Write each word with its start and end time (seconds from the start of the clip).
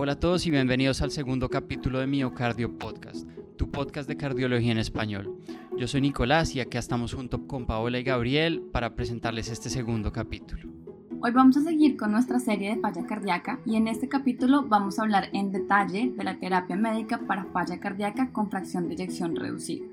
Hola 0.00 0.12
a 0.12 0.20
todos 0.20 0.46
y 0.46 0.52
bienvenidos 0.52 1.02
al 1.02 1.10
segundo 1.10 1.50
capítulo 1.50 1.98
de 1.98 2.06
Miocardio 2.06 2.78
Podcast, 2.78 3.28
tu 3.56 3.68
podcast 3.68 4.08
de 4.08 4.16
cardiología 4.16 4.70
en 4.70 4.78
español. 4.78 5.40
Yo 5.76 5.88
soy 5.88 6.00
Nicolás 6.00 6.54
y 6.54 6.60
acá 6.60 6.78
estamos 6.78 7.14
junto 7.14 7.48
con 7.48 7.66
Paola 7.66 7.98
y 7.98 8.04
Gabriel 8.04 8.62
para 8.72 8.94
presentarles 8.94 9.50
este 9.50 9.70
segundo 9.70 10.12
capítulo. 10.12 10.70
Hoy 11.20 11.32
vamos 11.32 11.56
a 11.56 11.62
seguir 11.62 11.96
con 11.96 12.12
nuestra 12.12 12.38
serie 12.38 12.76
de 12.76 12.80
falla 12.80 13.04
cardíaca 13.08 13.58
y 13.66 13.74
en 13.74 13.88
este 13.88 14.08
capítulo 14.08 14.62
vamos 14.68 15.00
a 15.00 15.02
hablar 15.02 15.30
en 15.32 15.50
detalle 15.50 16.12
de 16.16 16.22
la 16.22 16.38
terapia 16.38 16.76
médica 16.76 17.18
para 17.26 17.46
falla 17.46 17.80
cardíaca 17.80 18.30
con 18.30 18.48
fracción 18.48 18.86
de 18.86 18.94
eyección 18.94 19.34
reducida. 19.34 19.84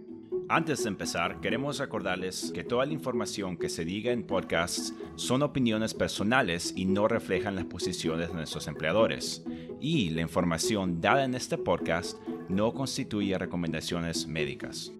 Antes 0.47 0.83
de 0.83 0.89
empezar, 0.89 1.39
queremos 1.41 1.79
recordarles 1.79 2.51
que 2.53 2.63
toda 2.63 2.85
la 2.85 2.93
información 2.93 3.57
que 3.57 3.69
se 3.69 3.83
diga 3.83 4.11
en 4.11 4.27
podcasts 4.27 4.93
son 5.15 5.41
opiniones 5.41 5.95
personales 5.95 6.73
y 6.75 6.85
no 6.85 7.07
reflejan 7.07 7.55
las 7.55 7.65
posiciones 7.65 8.27
de 8.27 8.35
nuestros 8.35 8.67
empleadores. 8.67 9.43
Y 9.79 10.09
la 10.11 10.21
información 10.21 11.01
dada 11.01 11.23
en 11.23 11.35
este 11.35 11.57
podcast 11.57 12.17
no 12.49 12.73
constituye 12.73 13.37
recomendaciones 13.37 14.27
médicas. 14.27 14.91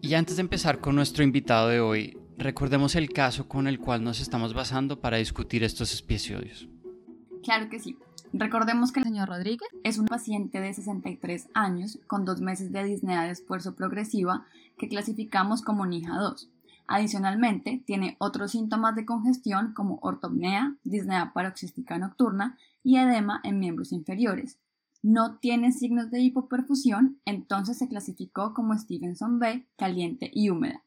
Y 0.00 0.14
antes 0.14 0.36
de 0.36 0.42
empezar 0.42 0.80
con 0.80 0.96
nuestro 0.96 1.24
invitado 1.24 1.68
de 1.68 1.80
hoy, 1.80 2.18
recordemos 2.36 2.94
el 2.94 3.10
caso 3.10 3.48
con 3.48 3.66
el 3.66 3.78
cual 3.78 4.02
nos 4.02 4.20
estamos 4.20 4.54
basando 4.54 5.00
para 5.00 5.18
discutir 5.18 5.62
estos 5.62 5.98
episodios. 5.98 6.68
Claro 7.42 7.68
que 7.68 7.78
sí. 7.78 7.96
Recordemos 8.32 8.90
que 8.90 9.00
el 9.00 9.06
señor 9.06 9.28
Rodríguez 9.28 9.68
es 9.84 9.98
un 9.98 10.06
paciente 10.06 10.60
de 10.60 10.74
63 10.74 11.48
años 11.54 12.00
con 12.08 12.24
dos 12.24 12.40
meses 12.40 12.72
de 12.72 12.82
disnea 12.82 13.22
de 13.22 13.30
esfuerzo 13.30 13.76
progresiva 13.76 14.44
que 14.76 14.88
clasificamos 14.88 15.62
como 15.62 15.86
NIJA 15.86 16.16
2. 16.16 16.50
Adicionalmente, 16.86 17.82
tiene 17.86 18.16
otros 18.18 18.50
síntomas 18.50 18.94
de 18.94 19.06
congestión 19.06 19.72
como 19.72 19.98
ortopnea, 20.02 20.74
disnea 20.84 21.32
paroxística 21.32 21.96
nocturna 21.96 22.58
y 22.84 22.98
edema 22.98 23.40
en 23.42 23.58
miembros 23.58 23.90
inferiores. 23.90 24.60
No 25.02 25.38
tiene 25.38 25.72
signos 25.72 26.10
de 26.10 26.20
hipoperfusión, 26.20 27.20
entonces 27.24 27.78
se 27.78 27.88
clasificó 27.88 28.54
como 28.54 28.78
Stevenson 28.78 29.40
B, 29.40 29.66
caliente 29.76 30.30
y 30.32 30.50
húmeda. 30.50 30.84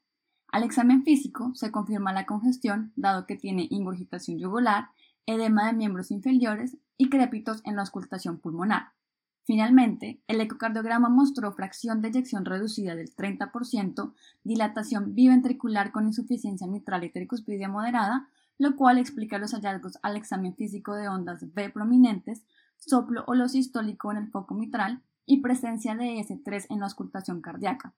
Al 0.50 0.64
examen 0.64 1.04
físico 1.04 1.52
se 1.56 1.72
confirma 1.72 2.14
la 2.14 2.26
congestión 2.26 2.94
dado 2.96 3.26
que 3.28 3.36
tiene 3.36 3.68
ingurgitación 3.70 4.40
yugular, 4.40 4.90
edema 5.26 5.68
de 5.68 5.74
miembros 5.74 6.10
inferiores 6.10 6.78
y 6.98 7.10
crépitos 7.10 7.62
en 7.66 7.76
la 7.76 7.82
auscultación 7.82 8.40
pulmonar. 8.40 8.94
Finalmente, 9.44 10.22
el 10.28 10.42
ecocardiograma 10.42 11.10
mostró 11.10 11.54
fracción 11.54 12.02
de 12.02 12.10
eyección 12.10 12.44
reducida 12.44 12.96
del 12.96 13.16
30%, 13.16 14.14
dilatación 14.44 15.16
biventricular 15.16 15.92
con 15.92 16.06
insuficiencia 16.06 16.68
mitral 16.68 17.06
y 17.06 17.12
tricuspidia 17.12 17.70
moderada, 17.70 18.30
lo 18.58 18.76
cual 18.76 18.98
explica 18.98 19.38
los 19.38 19.54
hallazgos 19.54 20.00
al 20.02 20.16
examen 20.16 20.56
físico 20.56 20.96
de 20.96 21.08
ondas 21.08 21.54
B 21.54 21.70
prominentes, 21.70 22.44
soplo 22.78 23.24
holosistólico 23.28 24.12
en 24.12 24.18
el 24.18 24.28
foco 24.30 24.56
mitral 24.56 25.02
y 25.26 25.42
presencia 25.42 25.96
de 25.96 26.20
S3 26.20 26.68
en 26.70 26.80
la 26.80 26.86
auscultación 26.86 27.42
cardíaca. 27.42 27.94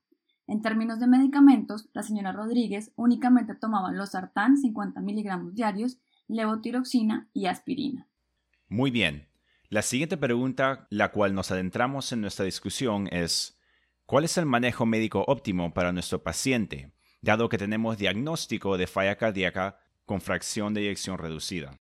En 0.46 0.62
términos 0.62 0.98
de 0.98 1.06
medicamentos, 1.06 1.88
la 1.92 2.02
señora 2.02 2.32
Rodríguez 2.32 2.92
únicamente 2.96 3.54
tomaba 3.54 3.92
los 3.92 4.10
sartán 4.10 4.56
50 4.56 5.00
miligramos 5.00 5.54
diarios, 5.54 5.98
levotiroxina 6.26 7.28
y 7.32 7.46
aspirina. 7.46 8.08
Muy 8.68 8.90
bien. 8.90 9.28
La 9.68 9.82
siguiente 9.82 10.16
pregunta, 10.16 10.88
la 10.90 11.12
cual 11.12 11.34
nos 11.34 11.52
adentramos 11.52 12.10
en 12.10 12.20
nuestra 12.20 12.44
discusión, 12.44 13.08
es 13.12 13.60
¿cuál 14.06 14.24
es 14.24 14.36
el 14.38 14.46
manejo 14.46 14.86
médico 14.86 15.24
óptimo 15.28 15.72
para 15.72 15.92
nuestro 15.92 16.24
paciente, 16.24 16.92
dado 17.22 17.48
que 17.48 17.58
tenemos 17.58 17.96
diagnóstico 17.96 18.76
de 18.76 18.88
falla 18.88 19.16
cardíaca 19.16 19.78
con 20.10 20.20
fracción 20.20 20.74
de 20.74 20.80
eyección 20.80 21.18
reducida? 21.18 21.76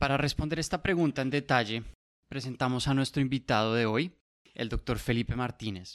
Para 0.00 0.16
responder 0.16 0.58
esta 0.58 0.82
pregunta 0.82 1.22
en 1.22 1.30
detalle, 1.30 1.84
presentamos 2.28 2.88
a 2.88 2.94
nuestro 2.94 3.22
invitado 3.22 3.76
de 3.76 3.86
hoy, 3.86 4.10
el 4.54 4.68
doctor 4.68 4.98
Felipe 4.98 5.36
Martínez. 5.36 5.94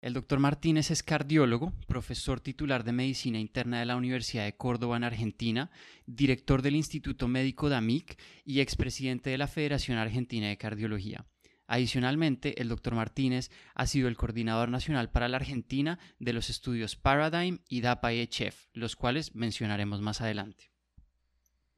El 0.00 0.12
doctor 0.12 0.38
Martínez 0.38 0.92
es 0.92 1.02
cardiólogo, 1.02 1.72
profesor 1.88 2.38
titular 2.38 2.84
de 2.84 2.92
Medicina 2.92 3.40
Interna 3.40 3.80
de 3.80 3.86
la 3.86 3.96
Universidad 3.96 4.44
de 4.44 4.56
Córdoba 4.56 4.98
en 4.98 5.02
Argentina, 5.02 5.72
director 6.06 6.62
del 6.62 6.76
Instituto 6.76 7.26
Médico 7.26 7.68
DAMIC 7.68 8.16
y 8.44 8.60
expresidente 8.60 9.30
de 9.30 9.38
la 9.38 9.48
Federación 9.48 9.98
Argentina 9.98 10.46
de 10.46 10.58
Cardiología. 10.58 11.26
Adicionalmente, 11.66 12.62
el 12.62 12.68
doctor 12.68 12.94
Martínez 12.94 13.50
ha 13.74 13.88
sido 13.88 14.06
el 14.06 14.16
coordinador 14.16 14.68
nacional 14.68 15.10
para 15.10 15.26
la 15.26 15.38
Argentina 15.38 15.98
de 16.20 16.34
los 16.34 16.50
estudios 16.50 16.94
Paradigm 16.94 17.58
y 17.68 17.80
DAPA-EHF, 17.80 18.68
los 18.74 18.94
cuales 18.94 19.34
mencionaremos 19.34 20.00
más 20.00 20.20
adelante. 20.20 20.69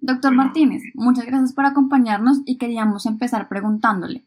Doctor 0.05 0.35
Martínez, 0.35 0.83
muchas 0.95 1.27
gracias 1.27 1.53
por 1.53 1.65
acompañarnos 1.65 2.43
y 2.45 2.59
queríamos 2.59 3.07
empezar 3.07 3.49
preguntándole, 3.49 4.27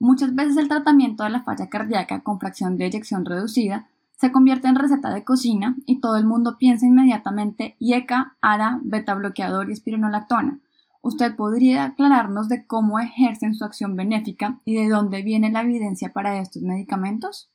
Muchas 0.00 0.34
veces 0.34 0.56
el 0.56 0.66
tratamiento 0.66 1.22
de 1.22 1.30
la 1.30 1.44
falla 1.44 1.68
cardíaca 1.68 2.24
con 2.24 2.40
fracción 2.40 2.76
de 2.76 2.86
eyección 2.86 3.24
reducida 3.24 3.86
se 4.10 4.32
convierte 4.32 4.66
en 4.66 4.74
receta 4.74 5.14
de 5.14 5.22
cocina 5.22 5.76
y 5.86 6.00
todo 6.00 6.16
el 6.16 6.24
mundo 6.24 6.56
piensa 6.58 6.86
inmediatamente 6.86 7.76
IECA, 7.78 8.36
ARA, 8.40 8.80
beta 8.82 9.14
bloqueador 9.14 9.70
y 9.70 9.74
espironolactona. 9.74 10.58
¿Usted 11.02 11.36
podría 11.36 11.84
aclararnos 11.84 12.48
de 12.48 12.66
cómo 12.66 12.98
ejercen 12.98 13.54
su 13.54 13.64
acción 13.64 13.94
benéfica 13.94 14.58
y 14.64 14.74
de 14.74 14.88
dónde 14.88 15.22
viene 15.22 15.52
la 15.52 15.62
evidencia 15.62 16.12
para 16.12 16.40
estos 16.40 16.62
medicamentos? 16.62 17.52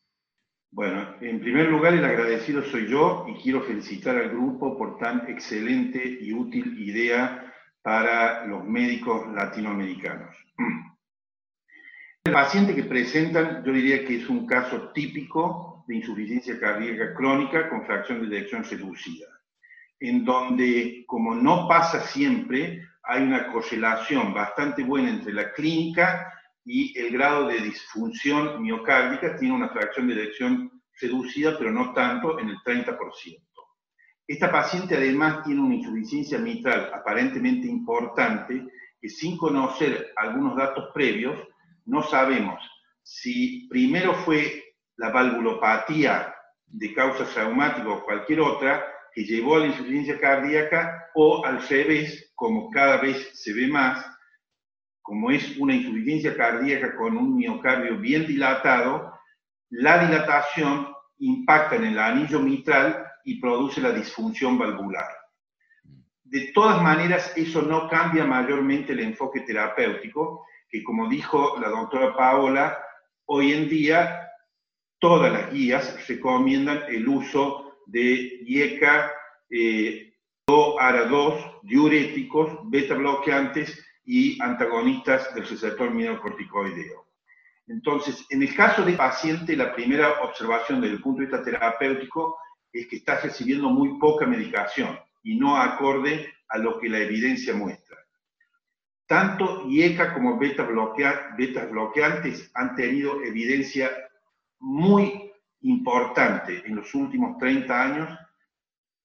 Bueno, 0.72 1.02
en 1.20 1.42
primer 1.42 1.68
lugar 1.68 1.96
el 1.96 2.06
agradecido 2.06 2.64
soy 2.64 2.88
yo 2.88 3.26
y 3.28 3.34
quiero 3.42 3.62
felicitar 3.64 4.16
al 4.16 4.30
grupo 4.30 4.78
por 4.78 4.98
tan 5.00 5.30
excelente 5.30 6.20
y 6.22 6.32
útil 6.32 6.80
idea 6.80 7.44
para 7.82 8.46
los 8.46 8.64
médicos 8.66 9.28
latinoamericanos. 9.34 10.36
El 12.26 12.34
paciente 12.34 12.76
que 12.76 12.84
presentan, 12.84 13.64
yo 13.64 13.72
diría 13.72 14.06
que 14.06 14.18
es 14.18 14.30
un 14.30 14.46
caso 14.46 14.92
típico 14.92 15.86
de 15.88 15.96
insuficiencia 15.96 16.60
cardíaca 16.60 17.14
crónica 17.14 17.70
con 17.70 17.86
fracción 17.86 18.30
de 18.30 18.38
eyección 18.38 18.66
reducida, 18.66 19.28
en 20.00 20.26
donde, 20.26 21.06
como 21.08 21.34
no 21.34 21.68
pasa 21.70 22.02
siempre, 22.02 22.86
hay 23.04 23.24
una 23.24 23.48
correlación 23.48 24.34
bastante 24.34 24.84
buena 24.84 25.10
entre 25.10 25.32
la 25.32 25.54
clínica 25.54 26.34
y 26.66 26.98
el 27.00 27.14
grado 27.14 27.48
de 27.48 27.62
disfunción 27.62 28.62
miocárdica, 28.62 29.38
tiene 29.38 29.56
una 29.56 29.70
fracción 29.70 30.08
de 30.08 30.16
eyección 30.16 30.82
reducida, 31.00 31.58
pero 31.58 31.72
no 31.72 31.94
tanto, 31.94 32.38
en 32.40 32.50
el 32.50 32.58
30%. 32.58 33.47
Esta 34.28 34.52
paciente 34.52 34.96
además 34.96 35.44
tiene 35.46 35.62
una 35.62 35.76
insuficiencia 35.76 36.38
mitral 36.38 36.92
aparentemente 36.94 37.68
importante, 37.68 38.68
que 39.00 39.10
sin 39.10 39.38
conocer 39.38 40.12
algunos 40.18 40.58
datos 40.58 40.90
previos, 40.94 41.38
no 41.86 42.04
sabemos 42.04 42.60
si 43.02 43.68
primero 43.70 44.14
fue 44.14 44.76
la 44.98 45.10
valvulopatía 45.12 46.34
de 46.66 46.94
causa 46.94 47.24
traumática 47.24 47.88
o 47.88 48.04
cualquier 48.04 48.42
otra 48.42 48.86
que 49.14 49.24
llevó 49.24 49.56
a 49.56 49.60
la 49.60 49.68
insuficiencia 49.68 50.20
cardíaca 50.20 51.10
o 51.16 51.46
al 51.46 51.66
revés, 51.66 52.34
como 52.36 52.70
cada 52.70 52.98
vez 52.98 53.32
se 53.34 53.54
ve 53.54 53.68
más, 53.68 54.06
como 55.02 55.32
es 55.32 55.58
una 55.58 55.74
insuficiencia 55.74 56.36
cardíaca 56.36 56.98
con 56.98 57.16
un 57.16 57.38
miocardio 57.38 57.98
bien 57.98 58.28
dilatado, 58.28 59.14
la 59.70 60.06
dilatación 60.06 60.90
impacta 61.20 61.78
en 61.78 61.86
el 61.86 62.00
anillo 62.00 62.42
mitral 62.42 63.07
y 63.28 63.42
produce 63.42 63.82
la 63.82 63.92
disfunción 63.92 64.58
valvular. 64.58 65.06
De 66.24 66.52
todas 66.54 66.82
maneras, 66.82 67.34
eso 67.36 67.62
no 67.62 67.90
cambia 67.90 68.24
mayormente 68.26 68.94
el 68.94 69.02
enfoque 69.02 69.42
terapéutico 69.42 70.46
que 70.70 70.82
como 70.82 71.10
dijo 71.10 71.58
la 71.60 71.70
doctora 71.70 72.16
Paola, 72.16 72.78
hoy 73.26 73.52
en 73.52 73.68
día 73.68 74.30
todas 75.00 75.32
las 75.32 75.52
guías 75.52 76.08
recomiendan 76.08 76.84
el 76.88 77.06
uso 77.08 77.80
de 77.86 78.40
IECA, 78.46 79.12
eh, 79.50 80.14
ARA2, 80.48 81.60
diuréticos, 81.64 82.60
beta 82.70 82.96
bloqueantes 82.96 83.86
y 84.06 84.42
antagonistas 84.42 85.36
del 85.36 85.46
receptor 85.46 85.92
minerocorticoideo. 85.92 87.08
Entonces, 87.68 88.26
en 88.30 88.42
el 88.42 88.56
caso 88.56 88.84
del 88.84 88.96
paciente, 88.96 89.58
la 89.58 89.76
primera 89.76 90.22
observación 90.22 90.80
desde 90.80 90.96
el 90.96 91.02
punto 91.02 91.20
de 91.20 91.28
vista 91.28 91.44
terapéutico 91.44 92.38
es 92.72 92.88
que 92.88 92.98
está 92.98 93.20
recibiendo 93.20 93.70
muy 93.70 93.98
poca 94.00 94.26
medicación 94.26 95.00
y 95.24 95.36
no 95.36 95.58
acorde 95.58 96.34
a 96.50 96.58
lo 96.58 96.80
que 96.80 96.90
la 96.90 97.00
evidencia 97.00 97.54
muestra. 97.54 97.98
Tanto 99.06 99.68
IECA 99.70 100.14
como 100.14 100.38
beta, 100.38 100.64
bloqueantes 100.64 102.52
han 102.54 102.76
tenido 102.76 103.24
evidencia 103.24 103.90
muy 104.60 105.32
importante 105.62 106.64
en 106.66 106.76
los 106.76 106.94
últimos 106.94 107.38
30 107.38 107.84
años 107.84 108.20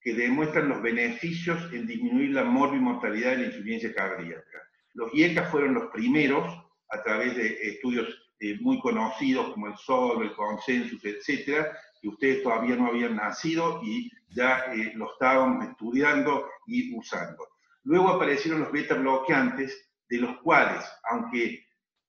que 0.00 0.14
demuestran 0.14 0.68
los 0.68 0.82
beneficios 0.82 1.72
en 1.72 1.86
disminuir 1.86 2.30
la 2.30 2.44
morbimortalidad 2.44 3.30
de 3.30 3.36
la 3.38 3.46
insuficiencia 3.46 3.94
cardíaca. 3.94 4.58
Los 4.94 5.14
IECA 5.14 5.44
fueron 5.44 5.74
los 5.74 5.90
primeros, 5.92 6.52
a 6.90 7.02
través 7.02 7.36
de 7.36 7.46
estudios 7.62 8.08
eh, 8.40 8.58
muy 8.60 8.80
conocidos 8.80 9.52
como 9.52 9.68
el 9.68 9.76
SOL, 9.76 10.24
el 10.24 10.34
Consensus, 10.34 11.02
etcétera, 11.04 11.78
que 12.02 12.08
ustedes 12.08 12.43
todavía 12.43 12.75
no 12.75 12.88
habían 12.88 13.14
nacido 13.14 13.81
y 13.84 14.10
ya 14.28 14.64
eh, 14.75 14.93
lo 14.96 15.12
estaban 15.12 15.62
estudiando 15.62 16.49
y 16.66 16.94
usando. 16.96 17.46
Luego 17.84 18.08
aparecieron 18.08 18.60
los 18.60 18.72
beta 18.72 18.94
bloqueantes, 18.94 19.88
de 20.08 20.19
los 20.19 20.37
cuales, 20.43 20.84
aunque 21.10 21.64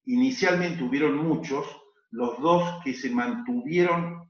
inicialmente 0.06 0.84
hubieron 0.84 1.18
muchos, 1.18 1.66
los 2.10 2.40
dos 2.42 2.84
que 2.84 2.94
se 2.94 3.10
mantuvieron 3.12 4.30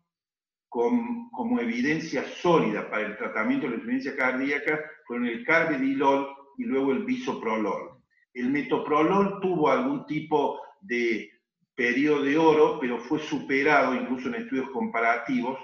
como 0.69 1.59
evidencia 1.59 2.23
sólida 2.41 2.89
para 2.89 3.05
el 3.05 3.17
tratamiento 3.17 3.65
de 3.65 3.71
la 3.71 3.75
insuficiencia 3.75 4.15
cardíaca 4.15 4.79
fueron 5.05 5.27
el 5.27 5.45
carvedilol 5.45 6.27
y 6.57 6.65
luego 6.65 6.91
el 6.91 7.03
bisoprolol. 7.03 8.01
El 8.33 8.49
metoprolol 8.49 9.39
tuvo 9.39 9.69
algún 9.69 10.05
tipo 10.07 10.59
de 10.81 11.31
periodo 11.75 12.23
de 12.23 12.37
oro, 12.37 12.79
pero 12.79 12.99
fue 12.99 13.19
superado 13.19 13.95
incluso 13.95 14.27
en 14.27 14.35
estudios 14.35 14.69
comparativos 14.69 15.59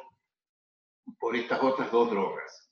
por 1.20 1.36
estas 1.36 1.62
otras 1.62 1.92
dos 1.92 2.10
drogas. 2.10 2.72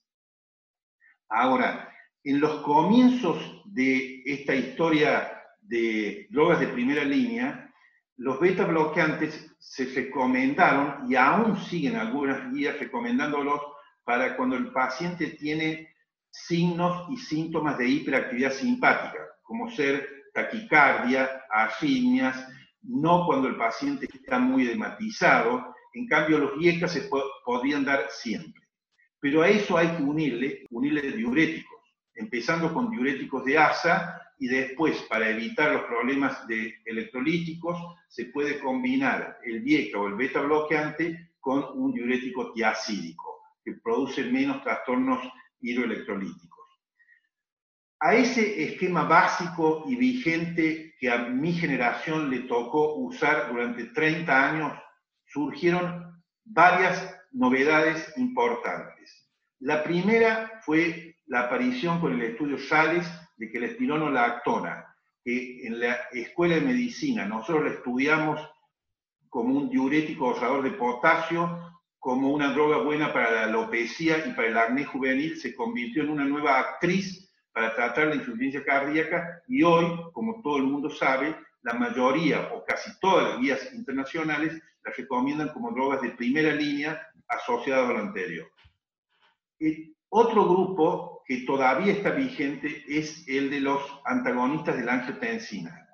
Ahora, 1.28 1.92
en 2.24 2.40
los 2.40 2.62
comienzos 2.62 3.62
de 3.66 4.22
esta 4.24 4.54
historia 4.54 5.42
de 5.60 6.26
drogas 6.30 6.60
de 6.60 6.68
primera 6.68 7.04
línea, 7.04 7.72
los 8.16 8.40
beta 8.40 8.64
bloqueantes 8.64 9.54
se 9.58 9.84
recomendaron 9.86 11.10
y 11.10 11.14
aún 11.14 11.56
siguen 11.56 11.96
algunas 11.96 12.52
guías 12.52 12.78
recomendándolos 12.78 13.60
para 14.02 14.36
cuando 14.36 14.56
el 14.56 14.72
paciente 14.72 15.28
tiene 15.28 15.94
signos 16.30 17.08
y 17.10 17.16
síntomas 17.16 17.78
de 17.78 17.88
hiperactividad 17.88 18.52
simpática, 18.52 19.18
como 19.42 19.70
ser 19.70 20.30
taquicardia, 20.34 21.42
arritmias, 21.50 22.48
no 22.82 23.26
cuando 23.26 23.48
el 23.48 23.56
paciente 23.56 24.08
está 24.12 24.38
muy 24.38 24.66
edematizado. 24.66 25.74
En 25.94 26.06
cambio, 26.06 26.38
los 26.38 26.60
IECA 26.60 26.88
se 26.88 27.08
podrían 27.44 27.84
dar 27.84 28.06
siempre. 28.10 28.62
Pero 29.20 29.42
a 29.42 29.48
eso 29.48 29.76
hay 29.76 29.88
que 29.96 30.02
unirle, 30.02 30.66
unirle 30.70 31.12
diuréticos, 31.12 31.80
empezando 32.14 32.72
con 32.72 32.90
diuréticos 32.90 33.44
de 33.44 33.58
ASA 33.58 34.22
y 34.38 34.46
después, 34.46 35.02
para 35.08 35.28
evitar 35.28 35.72
los 35.72 35.82
problemas 35.82 36.46
de 36.46 36.74
electrolíticos, 36.84 37.76
se 38.08 38.26
puede 38.26 38.60
combinar 38.60 39.38
el 39.44 39.66
IECA 39.66 39.98
o 39.98 40.06
el 40.06 40.14
beta 40.14 40.40
bloqueante 40.40 41.32
con 41.40 41.64
un 41.74 41.92
diurético 41.92 42.52
tiacídico, 42.52 43.40
que 43.64 43.72
produce 43.82 44.24
menos 44.24 44.62
trastornos 44.62 45.20
hidroelectrolíticos. 45.60 46.57
A 48.00 48.14
ese 48.14 48.62
esquema 48.62 49.04
básico 49.04 49.84
y 49.88 49.96
vigente 49.96 50.94
que 51.00 51.10
a 51.10 51.18
mi 51.18 51.52
generación 51.52 52.30
le 52.30 52.40
tocó 52.40 52.94
usar 52.94 53.48
durante 53.50 53.86
30 53.86 54.50
años, 54.50 54.72
surgieron 55.26 56.22
varias 56.44 57.16
novedades 57.32 58.12
importantes. 58.16 59.28
La 59.58 59.82
primera 59.82 60.60
fue 60.64 61.16
la 61.26 61.42
aparición 61.42 62.00
con 62.00 62.12
el 62.12 62.22
estudio 62.22 62.56
Sales 62.58 63.04
de 63.36 63.50
que 63.50 63.58
la 63.58 63.66
espironolactona, 63.66 64.94
que 65.24 65.66
en 65.66 65.80
la 65.80 65.94
escuela 66.12 66.54
de 66.54 66.60
medicina 66.60 67.24
nosotros 67.24 67.64
la 67.64 67.70
estudiamos 67.70 68.40
como 69.28 69.54
un 69.54 69.68
diurético 69.70 70.28
ahorrador 70.28 70.62
de 70.62 70.70
potasio, 70.70 71.82
como 71.98 72.30
una 72.30 72.52
droga 72.52 72.78
buena 72.78 73.12
para 73.12 73.30
la 73.32 73.44
alopecia 73.44 74.24
y 74.24 74.32
para 74.34 74.48
el 74.48 74.56
acné 74.56 74.84
juvenil, 74.84 75.36
se 75.36 75.54
convirtió 75.56 76.04
en 76.04 76.10
una 76.10 76.24
nueva 76.24 76.60
actriz 76.60 77.27
para 77.58 77.74
tratar 77.74 78.06
la 78.06 78.14
insuficiencia 78.14 78.62
cardíaca 78.64 79.42
y 79.48 79.64
hoy, 79.64 79.84
como 80.12 80.40
todo 80.42 80.58
el 80.58 80.62
mundo 80.62 80.88
sabe, 80.90 81.36
la 81.62 81.74
mayoría 81.74 82.52
o 82.52 82.64
casi 82.64 82.96
todas 83.00 83.30
las 83.30 83.40
guías 83.40 83.74
internacionales 83.74 84.62
las 84.84 84.96
recomiendan 84.96 85.48
como 85.48 85.72
drogas 85.72 86.00
de 86.00 86.10
primera 86.10 86.54
línea 86.54 87.04
asociadas 87.26 87.90
a 87.90 87.92
lo 87.94 87.98
anterior. 87.98 88.46
El 89.58 89.92
otro 90.08 90.44
grupo 90.44 91.24
que 91.26 91.38
todavía 91.38 91.94
está 91.94 92.10
vigente 92.10 92.84
es 92.86 93.26
el 93.26 93.50
de 93.50 93.60
los 93.60 93.82
antagonistas 94.04 94.76
de 94.76 94.84
la 94.84 94.92
angiotensina. 94.92 95.88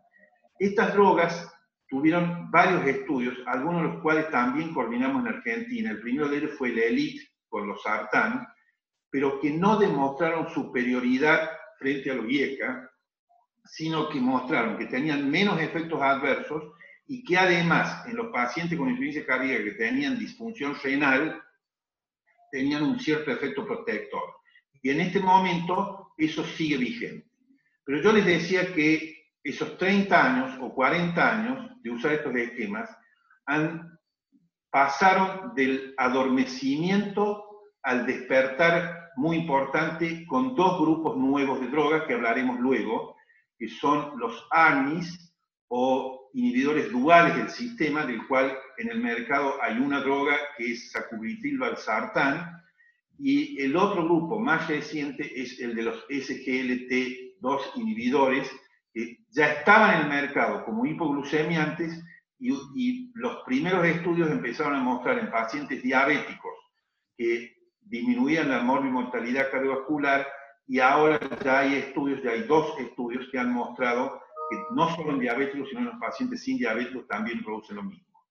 Estas 0.59 0.93
drogas 0.93 1.51
tuvieron 1.89 2.51
varios 2.51 2.85
estudios, 2.85 3.39
algunos 3.47 3.81
de 3.81 3.89
los 3.89 4.03
cuales 4.03 4.31
también 4.31 4.75
coordinamos 4.75 5.25
en 5.25 5.35
Argentina. 5.35 5.93
El 5.93 6.03
primero 6.03 6.29
de 6.29 6.37
ellos 6.37 6.59
fue 6.59 6.69
el 6.69 6.79
ELITE 6.79 7.27
con 7.49 7.67
los 7.67 7.83
sartán, 7.83 8.47
pero 9.15 9.39
que 9.41 9.49
no 9.49 9.77
demostraron 9.77 10.53
superioridad 10.53 11.49
frente 11.79 12.11
a 12.11 12.15
los 12.15 12.29
IECA, 12.29 12.91
sino 13.65 14.09
que 14.09 14.19
mostraron 14.21 14.77
que 14.77 14.87
tenían 14.87 15.31
menos 15.31 15.61
efectos 15.61 16.03
adversos 16.03 16.73
y 17.07 17.23
que 17.23 17.39
además 17.39 18.05
en 18.09 18.17
los 18.17 18.33
pacientes 18.33 18.77
con 18.77 18.89
insuficiencia 18.89 19.25
cardíaca 19.25 19.63
que 19.63 19.71
tenían 19.75 20.19
disfunción 20.19 20.75
renal, 20.83 21.41
tenían 22.51 22.83
un 22.83 22.99
cierto 22.99 23.31
efecto 23.31 23.65
protector. 23.65 24.35
Y 24.83 24.91
en 24.91 25.03
este 25.03 25.21
momento 25.21 26.13
eso 26.19 26.43
sigue 26.43 26.77
vigente. 26.77 27.31
Pero 27.85 28.03
yo 28.03 28.13
les 28.13 28.27
decía 28.27 28.75
que 28.75 29.29
esos 29.45 29.79
30 29.79 30.25
años 30.25 30.59
o 30.61 30.75
40 30.75 31.39
años 31.39 31.71
de 31.85 31.91
usar 31.91 32.15
estos 32.15 32.35
esquemas 32.35 32.91
han, 33.47 33.97
pasaron 34.73 35.55
del 35.55 35.95
adormecimiento 35.99 37.54
al 37.85 38.07
despertar 38.07 39.11
muy 39.17 39.37
importante 39.37 40.27
con 40.27 40.55
dos 40.55 40.81
grupos 40.81 41.17
nuevos 41.17 41.61
de 41.61 41.69
drogas 41.69 42.05
que 42.05 42.15
hablaremos 42.15 42.59
luego, 42.59 43.17
que 43.59 43.69
son 43.69 44.19
los 44.19 44.47
ARNIs 44.51 45.33
o 45.69 46.31
inhibidores 46.33 46.91
duales 46.91 47.37
del 47.37 47.51
sistema, 47.51 48.05
del 48.05 48.27
cual 48.27 48.57
en 48.79 48.91
el 48.91 49.01
mercado 49.01 49.63
hay 49.63 49.79
una 49.79 50.01
droga 50.01 50.37
que 50.57 50.73
es 50.73 50.91
sacubitril 50.91 51.59
valsartán, 51.59 52.61
y 53.19 53.61
el 53.63 53.77
otro 53.77 54.05
grupo 54.05 54.41
más 54.41 54.67
reciente 54.67 55.31
es 55.41 55.61
el 55.61 55.77
de 55.77 55.83
los 55.83 56.09
SGLT2 56.09 57.61
inhibidores, 57.77 58.51
que 58.93 59.19
ya 59.31 59.53
estaban 59.53 59.95
en 59.95 60.03
el 60.03 60.09
mercado 60.09 60.65
como 60.65 60.85
hipoglucemiantes 60.87 62.03
y, 62.41 62.53
y 62.75 63.13
los 63.15 63.43
primeros 63.45 63.85
estudios 63.87 64.31
empezaron 64.31 64.75
a 64.75 64.83
mostrar 64.83 65.19
en 65.19 65.31
pacientes 65.31 65.83
diabéticos 65.83 66.53
que 67.17 67.54
disminuían 67.85 68.49
la 68.49 68.63
morbimortalidad 68.63 69.51
cardiovascular 69.51 70.27
y 70.67 70.81
ahora 70.81 71.21
ya 71.43 71.61
hay 71.61 71.75
estudios, 71.75 72.23
ya 72.23 72.31
hay 72.31 72.43
dos 72.43 72.79
estudios 72.79 73.29
que 73.31 73.39
han 73.39 73.53
mostrado 73.53 74.21
que 74.51 74.57
no 74.75 74.95
solo 74.95 75.13
en 75.13 75.21
diabéticos, 75.21 75.69
sino 75.69 75.81
en 75.81 75.87
los 75.87 76.01
pacientes 76.01 76.43
sin 76.43 76.59
diabetes 76.59 77.07
también 77.09 77.43
producen 77.43 77.77
lo 77.77 77.83
mismo. 77.83 78.25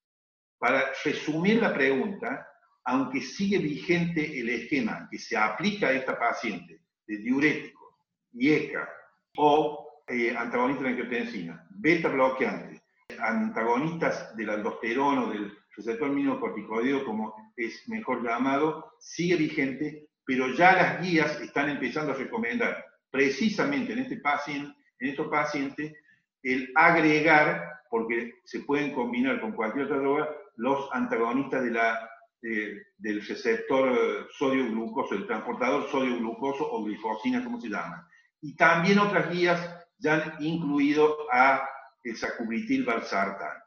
Para 0.57 0.91
resumir 1.03 1.61
la 1.61 1.73
pregunta, 1.73 2.47
aunque 2.85 3.21
sigue 3.21 3.59
vigente 3.59 4.39
el 4.39 4.49
esquema 4.49 5.07
que 5.09 5.17
se 5.17 5.37
aplica 5.37 5.87
a 5.87 5.93
esta 5.93 6.17
paciente 6.17 6.81
de 7.07 7.17
diuréticos, 7.17 7.95
IECA 8.33 8.89
o 9.37 10.03
eh, 10.07 10.35
antagonistas 10.35 10.83
de 10.83 10.89
la 10.89 10.97
angiotensina, 10.97 11.67
beta 11.69 12.09
bloqueantes, 12.09 12.81
antagonistas 13.19 14.35
del 14.35 14.49
aldosterona 14.49 15.23
o 15.23 15.29
del 15.29 15.57
receptor 15.75 16.09
minocorticoideo, 16.09 17.05
como 17.05 17.33
es 17.55 17.87
mejor 17.87 18.23
llamado, 18.23 18.93
sigue 18.99 19.35
vigente, 19.35 20.09
pero 20.25 20.53
ya 20.53 20.73
las 20.73 21.01
guías 21.01 21.39
están 21.41 21.69
empezando 21.69 22.13
a 22.13 22.15
recomendar 22.15 22.85
precisamente 23.09 23.93
en, 23.93 23.99
este 23.99 24.17
paciente, 24.17 24.73
en 24.99 25.09
estos 25.09 25.27
pacientes 25.27 25.93
el 26.41 26.71
agregar, 26.75 27.63
porque 27.89 28.33
se 28.43 28.61
pueden 28.61 28.93
combinar 28.93 29.39
con 29.39 29.53
cualquier 29.53 29.85
otra 29.85 29.97
droga, 29.97 30.29
los 30.55 30.89
antagonistas 30.91 31.63
de 31.63 31.71
la, 31.71 32.09
del 32.41 33.25
receptor 33.25 34.27
sodio-glucoso, 34.37 35.15
el 35.15 35.25
transportador 35.25 35.89
sodio-glucoso 35.89 36.69
o 36.69 36.83
glifosina, 36.83 37.43
como 37.43 37.61
se 37.61 37.69
llama. 37.69 38.07
Y 38.41 38.55
también 38.55 38.99
otras 38.99 39.31
guías 39.31 39.85
ya 39.99 40.15
han 40.15 40.43
incluido 40.43 41.15
a 41.31 41.67
el 42.03 42.17
sacubitril 42.17 42.83
valsartán. 42.83 43.62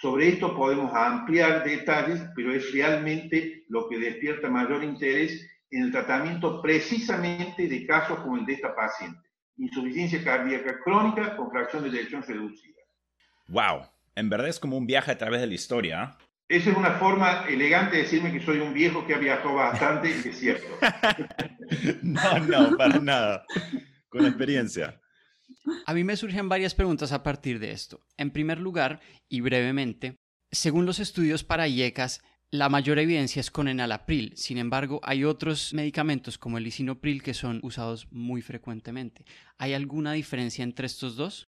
Sobre 0.00 0.28
esto 0.28 0.54
podemos 0.54 0.94
ampliar 0.94 1.64
detalles, 1.64 2.22
pero 2.36 2.52
es 2.54 2.72
realmente 2.72 3.64
lo 3.68 3.88
que 3.88 3.98
despierta 3.98 4.48
mayor 4.48 4.84
interés 4.84 5.44
en 5.70 5.84
el 5.84 5.92
tratamiento 5.92 6.62
precisamente 6.62 7.66
de 7.66 7.84
casos 7.84 8.20
como 8.20 8.36
el 8.36 8.46
de 8.46 8.52
esta 8.54 8.76
paciente. 8.76 9.28
Insuficiencia 9.56 10.22
cardíaca 10.22 10.78
crónica 10.84 11.36
con 11.36 11.50
fracción 11.50 11.82
de 11.82 11.88
eyección 11.88 12.22
reducida. 12.22 12.78
¡Wow! 13.48 13.88
En 14.14 14.30
verdad 14.30 14.48
es 14.48 14.60
como 14.60 14.76
un 14.76 14.86
viaje 14.86 15.10
a 15.10 15.18
través 15.18 15.40
de 15.40 15.48
la 15.48 15.54
historia. 15.54 16.02
¿ah? 16.02 16.18
Esa 16.48 16.70
es 16.70 16.76
una 16.76 16.92
forma 16.92 17.44
elegante 17.48 17.96
de 17.96 18.02
decirme 18.02 18.32
que 18.32 18.40
soy 18.40 18.60
un 18.60 18.72
viejo 18.72 19.04
que 19.04 19.14
ha 19.14 19.18
viajado 19.18 19.56
bastante 19.56 20.10
y 20.10 20.28
es 20.28 20.38
cierto. 20.38 20.78
no, 22.02 22.38
no, 22.46 22.76
para 22.76 23.00
nada. 23.00 23.44
Con 24.08 24.24
experiencia. 24.24 25.00
A 25.86 25.94
mí 25.94 26.04
me 26.04 26.16
surgen 26.16 26.48
varias 26.48 26.74
preguntas 26.74 27.12
a 27.12 27.22
partir 27.22 27.58
de 27.58 27.72
esto. 27.72 28.00
En 28.16 28.30
primer 28.30 28.58
lugar, 28.58 29.00
y 29.28 29.40
brevemente, 29.40 30.16
según 30.50 30.86
los 30.86 30.98
estudios 30.98 31.44
para 31.44 31.68
IECAS, 31.68 32.22
la 32.50 32.70
mayor 32.70 32.98
evidencia 32.98 33.40
es 33.40 33.50
con 33.50 33.68
enalapril. 33.68 34.32
Sin 34.36 34.56
embargo, 34.56 35.00
hay 35.02 35.24
otros 35.24 35.74
medicamentos 35.74 36.38
como 36.38 36.56
el 36.56 36.64
lisinopril 36.64 37.22
que 37.22 37.34
son 37.34 37.60
usados 37.62 38.08
muy 38.10 38.40
frecuentemente. 38.40 39.24
¿Hay 39.58 39.74
alguna 39.74 40.12
diferencia 40.12 40.64
entre 40.64 40.86
estos 40.86 41.16
dos? 41.16 41.48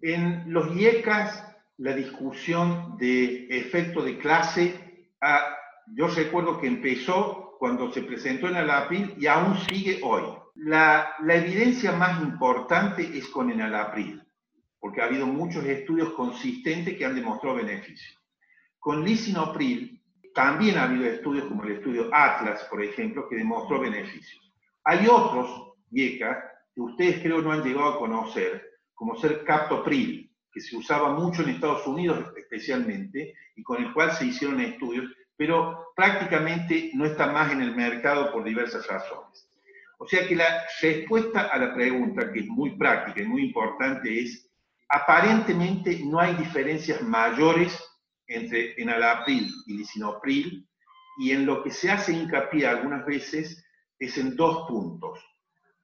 En 0.00 0.50
los 0.52 0.74
IECAS, 0.74 1.44
la 1.76 1.94
discusión 1.94 2.96
de 2.98 3.46
efecto 3.50 4.02
de 4.02 4.18
clase, 4.18 5.10
ah, 5.20 5.54
yo 5.94 6.08
recuerdo 6.08 6.60
que 6.60 6.66
empezó 6.66 7.56
cuando 7.58 7.92
se 7.92 8.02
presentó 8.02 8.48
enalapril 8.48 9.14
y 9.18 9.26
aún 9.26 9.58
sigue 9.68 10.00
hoy. 10.02 10.37
La, 10.60 11.14
evidencia 11.28 11.92
más 11.92 12.20
importante 12.20 13.16
es 13.16 13.28
con 13.28 13.48
enalapril. 13.48 14.20
porque 14.80 15.00
ha 15.00 15.04
habido 15.04 15.26
muchos 15.26 15.64
estudios 15.64 16.12
consistentes 16.14 16.96
que 16.96 17.04
han 17.04 17.14
demostrado 17.14 17.56
beneficios. 17.56 18.16
Con 18.78 19.04
lisinopril 19.04 20.02
también 20.34 20.78
ha 20.78 20.84
habido 20.84 21.04
estudios 21.04 21.46
como 21.46 21.64
el 21.64 21.72
estudio 21.72 22.08
Atlas, 22.12 22.64
por 22.70 22.82
ejemplo, 22.82 23.28
que 23.28 23.36
demostró 23.36 23.80
beneficios. 23.80 24.52
Hay 24.84 25.06
otros, 25.08 25.74
IECA, 25.90 26.42
que 26.72 26.80
ustedes 26.80 27.22
creo 27.22 27.42
no 27.42 27.52
han 27.52 27.62
llegado 27.62 27.88
a 27.88 27.98
conocer, 27.98 28.80
como 28.94 29.16
ser 29.16 29.44
captopril, 29.44 30.32
que 30.52 30.60
se 30.60 30.76
usaba 30.76 31.12
mucho 31.12 31.42
en 31.42 31.50
Estados 31.50 31.86
Unidos 31.86 32.32
especialmente, 32.36 33.34
y 33.56 33.62
con 33.62 33.82
el 33.82 33.92
cual 33.92 34.12
se 34.12 34.26
hicieron 34.26 34.60
estudios, 34.60 35.06
pero 35.36 35.92
prácticamente 35.94 36.90
no 36.94 37.04
está 37.04 37.32
más 37.32 37.52
en 37.52 37.62
el 37.62 37.74
mercado 37.74 38.32
por 38.32 38.44
diversas 38.44 38.86
razones. 38.86 39.47
O 39.98 40.06
sea 40.06 40.26
que 40.26 40.36
la 40.36 40.64
respuesta 40.80 41.48
a 41.48 41.58
la 41.58 41.74
pregunta, 41.74 42.32
que 42.32 42.40
es 42.40 42.46
muy 42.46 42.76
práctica 42.76 43.20
y 43.20 43.26
muy 43.26 43.46
importante, 43.46 44.22
es, 44.22 44.48
aparentemente 44.88 46.00
no 46.04 46.20
hay 46.20 46.34
diferencias 46.34 47.02
mayores 47.02 47.76
entre 48.26 48.80
enalapril 48.80 49.50
y 49.66 49.78
lisinopril, 49.78 50.68
y 51.18 51.32
en 51.32 51.46
lo 51.46 51.64
que 51.64 51.72
se 51.72 51.90
hace 51.90 52.12
hincapié 52.12 52.66
algunas 52.66 53.04
veces 53.04 53.64
es 53.98 54.16
en 54.18 54.36
dos 54.36 54.68
puntos. 54.68 55.18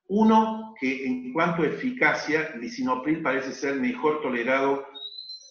Uno, 0.07 0.75
que 0.81 1.07
en 1.07 1.33
cuanto 1.33 1.63
a 1.63 1.67
eficacia, 1.67 2.55
lisinopril 2.57 3.21
parece 3.21 3.53
ser 3.53 3.77
mejor 3.77 4.23
tolerado 4.23 4.87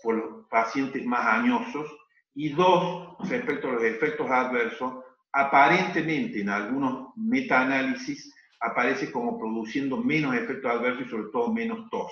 por 0.01 0.15
los 0.15 0.47
pacientes 0.47 1.05
más 1.05 1.25
añosos. 1.25 1.89
Y 2.35 2.49
dos, 2.49 3.17
respecto 3.29 3.67
a 3.67 3.73
los 3.73 3.83
efectos 3.83 4.29
adversos, 4.29 5.03
aparentemente 5.33 6.41
en 6.41 6.49
algunos 6.49 7.09
metaanálisis 7.17 8.32
aparece 8.63 9.11
como 9.11 9.37
produciendo 9.37 9.97
menos 9.97 10.33
efectos 10.35 10.71
adversos 10.71 11.05
y 11.05 11.09
sobre 11.09 11.31
todo 11.31 11.53
menos 11.53 11.89
tos. 11.89 12.11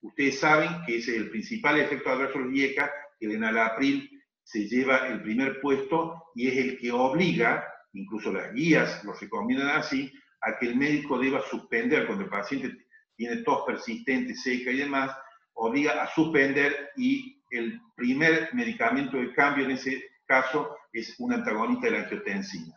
Ustedes 0.00 0.40
saben 0.40 0.70
que 0.86 0.96
ese 0.96 1.12
es 1.12 1.18
el 1.18 1.30
principal 1.30 1.78
efecto 1.78 2.08
adverso 2.08 2.38
del 2.38 2.56
IECA, 2.56 2.90
que 3.18 3.26
el 3.26 3.32
enalapril 3.32 4.08
se 4.42 4.66
lleva 4.66 5.08
el 5.08 5.20
primer 5.20 5.60
puesto 5.60 6.30
y 6.34 6.48
es 6.48 6.56
el 6.56 6.78
que 6.78 6.90
obliga, 6.90 7.68
incluso 7.92 8.32
las 8.32 8.52
guías 8.54 9.04
lo 9.04 9.12
recomiendan 9.12 9.76
así, 9.76 10.10
a 10.40 10.58
que 10.58 10.68
el 10.68 10.76
médico 10.76 11.18
deba 11.18 11.42
suspender 11.42 12.06
cuando 12.06 12.24
el 12.24 12.30
paciente 12.30 12.74
tiene 13.14 13.42
tos 13.42 13.64
persistente, 13.66 14.34
seca 14.34 14.70
y 14.70 14.78
demás, 14.78 15.14
obliga 15.52 16.02
a 16.02 16.08
suspender 16.14 16.92
y 16.96 17.42
el 17.50 17.78
primer 17.94 18.48
medicamento 18.54 19.18
de 19.18 19.34
cambio 19.34 19.66
en 19.66 19.72
ese 19.72 20.02
caso 20.24 20.74
es 20.94 21.14
un 21.18 21.34
antagonista 21.34 21.86
de 21.86 21.92
la 21.92 21.98
angiotensina. 22.04 22.74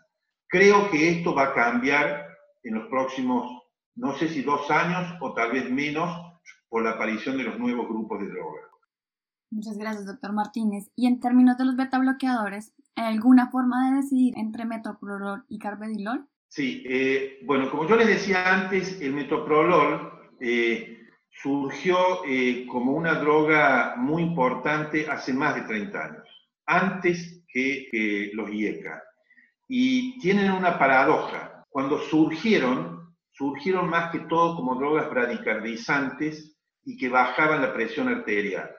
Creo 0.49 0.91
que 0.91 1.09
esto 1.09 1.33
va 1.33 1.43
a 1.45 1.53
cambiar 1.53 2.32
en 2.63 2.75
los 2.75 2.87
próximos, 2.87 3.63
no 3.95 4.15
sé 4.15 4.29
si 4.29 4.41
dos 4.41 4.69
años 4.71 5.15
o 5.21 5.33
tal 5.33 5.51
vez 5.51 5.69
menos, 5.69 6.33
por 6.69 6.83
la 6.83 6.91
aparición 6.91 7.37
de 7.37 7.43
los 7.43 7.59
nuevos 7.59 7.87
grupos 7.87 8.19
de 8.19 8.29
drogas. 8.29 8.63
Muchas 9.51 9.77
gracias, 9.77 10.07
doctor 10.07 10.33
Martínez. 10.33 10.89
Y 10.95 11.05
en 11.05 11.19
términos 11.19 11.55
de 11.59 11.65
los 11.65 11.75
beta 11.75 11.99
bloqueadores, 11.99 12.73
¿hay 12.95 13.13
alguna 13.13 13.51
forma 13.51 13.89
de 13.91 13.97
decidir 13.97 14.33
entre 14.37 14.65
metoprolol 14.65 15.45
y 15.47 15.59
carvedilol? 15.59 16.27
Sí, 16.47 16.83
eh, 16.87 17.39
bueno, 17.45 17.69
como 17.69 17.87
yo 17.87 17.95
les 17.95 18.07
decía 18.07 18.51
antes, 18.51 18.99
el 19.01 19.13
metoprolol 19.13 20.31
eh, 20.39 21.07
surgió 21.29 22.25
eh, 22.27 22.65
como 22.67 22.93
una 22.93 23.13
droga 23.15 23.93
muy 23.95 24.23
importante 24.23 25.07
hace 25.07 25.33
más 25.33 25.53
de 25.53 25.61
30 25.61 26.03
años, 26.03 26.49
antes 26.65 27.43
que 27.47 28.31
los 28.33 28.51
IECA. 28.51 29.03
Y 29.67 30.19
tienen 30.19 30.51
una 30.51 30.79
paradoja. 30.79 31.52
Cuando 31.73 31.97
surgieron, 31.97 33.15
surgieron 33.31 33.89
más 33.89 34.11
que 34.11 34.19
todo 34.19 34.55
como 34.55 34.75
drogas 34.75 35.09
bradicardizantes 35.09 36.55
y 36.85 36.95
que 36.95 37.09
bajaban 37.09 37.63
la 37.63 37.73
presión 37.73 38.09
arterial. 38.09 38.69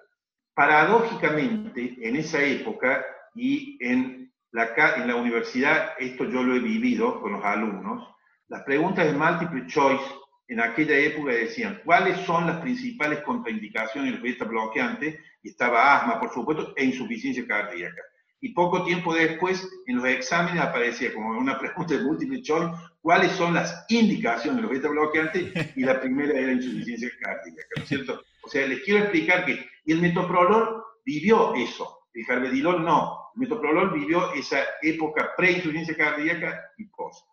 Paradójicamente, 0.54 1.96
en 2.00 2.14
esa 2.14 2.40
época 2.40 3.04
y 3.34 3.76
en 3.80 4.32
la 4.52 5.16
universidad, 5.16 5.94
esto 5.98 6.24
yo 6.26 6.44
lo 6.44 6.54
he 6.54 6.60
vivido 6.60 7.20
con 7.20 7.32
los 7.32 7.44
alumnos, 7.44 8.08
las 8.46 8.62
preguntas 8.62 9.06
de 9.06 9.12
multiple 9.12 9.66
choice 9.66 10.04
en 10.46 10.60
aquella 10.60 10.96
época 10.96 11.32
decían, 11.32 11.80
¿cuáles 11.84 12.16
son 12.24 12.46
las 12.46 12.60
principales 12.60 13.22
contraindicaciones 13.22 14.12
del 14.12 14.22
beta 14.22 14.44
bloqueante? 14.44 15.18
Y 15.42 15.48
estaba 15.48 15.96
asma, 15.96 16.20
por 16.20 16.32
supuesto, 16.32 16.72
e 16.76 16.84
insuficiencia 16.84 17.44
cardíaca. 17.44 18.02
Y 18.44 18.50
poco 18.50 18.84
tiempo 18.84 19.14
después, 19.14 19.66
en 19.86 19.96
los 19.96 20.04
exámenes 20.04 20.62
aparecía 20.62 21.14
como 21.14 21.30
una 21.38 21.58
pregunta 21.58 21.94
de 21.94 22.04
multiple 22.04 22.42
choice, 22.42 22.76
¿cuáles 23.00 23.32
son 23.32 23.54
las 23.54 23.86
indicaciones 23.88 24.56
de 24.56 24.62
los 24.62 24.70
beta 24.70 24.88
bloqueantes? 24.90 25.74
Y 25.78 25.80
la 25.80 25.98
primera 25.98 26.38
era 26.38 26.52
insuficiencia 26.52 27.08
cardíaca, 27.22 27.62
¿no 27.74 27.82
es 27.82 27.88
cierto? 27.88 28.20
O 28.42 28.48
sea, 28.50 28.66
les 28.66 28.82
quiero 28.82 29.00
explicar 29.00 29.46
que, 29.46 29.66
el 29.86 29.98
metoprolol 29.98 30.82
vivió 31.06 31.54
eso, 31.54 32.00
el 32.12 32.26
carbedilol 32.26 32.84
no. 32.84 33.30
El 33.34 33.40
metoprolol 33.40 33.98
vivió 33.98 34.30
esa 34.34 34.58
época 34.82 35.32
pre-insuficiencia 35.38 35.96
cardíaca 35.96 36.70
y 36.76 36.84
post. 36.84 37.26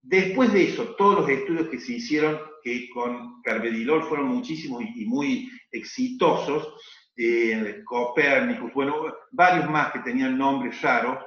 Después 0.00 0.52
de 0.52 0.62
eso, 0.62 0.94
todos 0.94 1.22
los 1.22 1.28
estudios 1.28 1.68
que 1.70 1.80
se 1.80 1.94
hicieron 1.94 2.40
que 2.62 2.88
con 2.90 3.42
carbedilol 3.42 4.04
fueron 4.04 4.28
muchísimos 4.28 4.84
y, 4.94 5.06
muy 5.06 5.50
exitosos, 5.72 6.72
eh, 7.16 7.82
Copérnicus, 7.84 8.72
bueno, 8.72 9.14
varios 9.30 9.68
más 9.68 9.92
que 9.92 10.00
tenían 10.00 10.38
nombres 10.38 10.80
raros, 10.82 11.24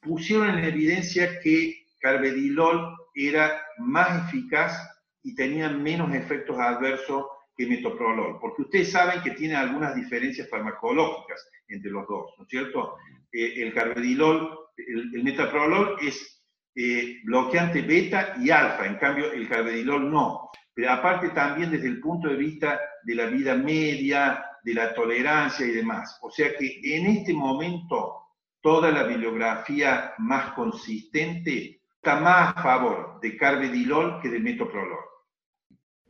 pusieron 0.00 0.58
en 0.58 0.64
evidencia 0.64 1.40
que 1.40 1.84
carbedilol 2.00 2.96
era 3.14 3.62
más 3.78 4.28
eficaz 4.28 4.76
y 5.22 5.34
tenía 5.34 5.68
menos 5.68 6.14
efectos 6.14 6.58
adversos 6.58 7.26
que 7.56 7.66
metoprolol, 7.66 8.38
porque 8.40 8.62
ustedes 8.62 8.90
saben 8.90 9.22
que 9.22 9.32
tiene 9.32 9.54
algunas 9.54 9.94
diferencias 9.94 10.48
farmacológicas 10.48 11.46
entre 11.68 11.90
los 11.90 12.06
dos, 12.08 12.32
¿no 12.38 12.44
es 12.44 12.48
cierto? 12.48 12.96
Eh, 13.30 13.62
el 13.62 13.74
carbedilol, 13.74 14.58
el, 14.76 15.22
metaprolol 15.22 15.96
es 16.00 16.42
eh, 16.74 17.18
bloqueante 17.24 17.82
beta 17.82 18.36
y 18.40 18.50
alfa, 18.50 18.86
en 18.86 18.96
cambio 18.96 19.30
el 19.30 19.48
carbedilol 19.48 20.10
no. 20.10 20.50
Pero 20.72 20.92
aparte 20.92 21.28
también 21.30 21.70
desde 21.70 21.88
el 21.88 22.00
punto 22.00 22.28
de 22.28 22.36
vista 22.36 22.80
de 23.02 23.14
la 23.14 23.26
vida 23.26 23.54
media, 23.54 24.42
de 24.62 24.74
la 24.74 24.94
tolerancia 24.94 25.66
y 25.66 25.70
demás. 25.70 26.18
O 26.22 26.30
sea 26.30 26.56
que 26.56 26.80
en 26.82 27.06
este 27.06 27.32
momento 27.32 28.20
toda 28.60 28.90
la 28.90 29.04
bibliografía 29.04 30.14
más 30.18 30.52
consistente 30.52 31.80
está 31.96 32.20
más 32.20 32.56
a 32.56 32.62
favor 32.62 33.20
de 33.20 33.36
carbedilol 33.36 34.20
que 34.20 34.28
de 34.28 34.40
metoprolol. 34.40 34.98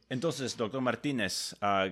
Entonces, 0.09 0.57
doctor 0.57 0.81
Martínez, 0.81 1.57
ah, 1.61 1.89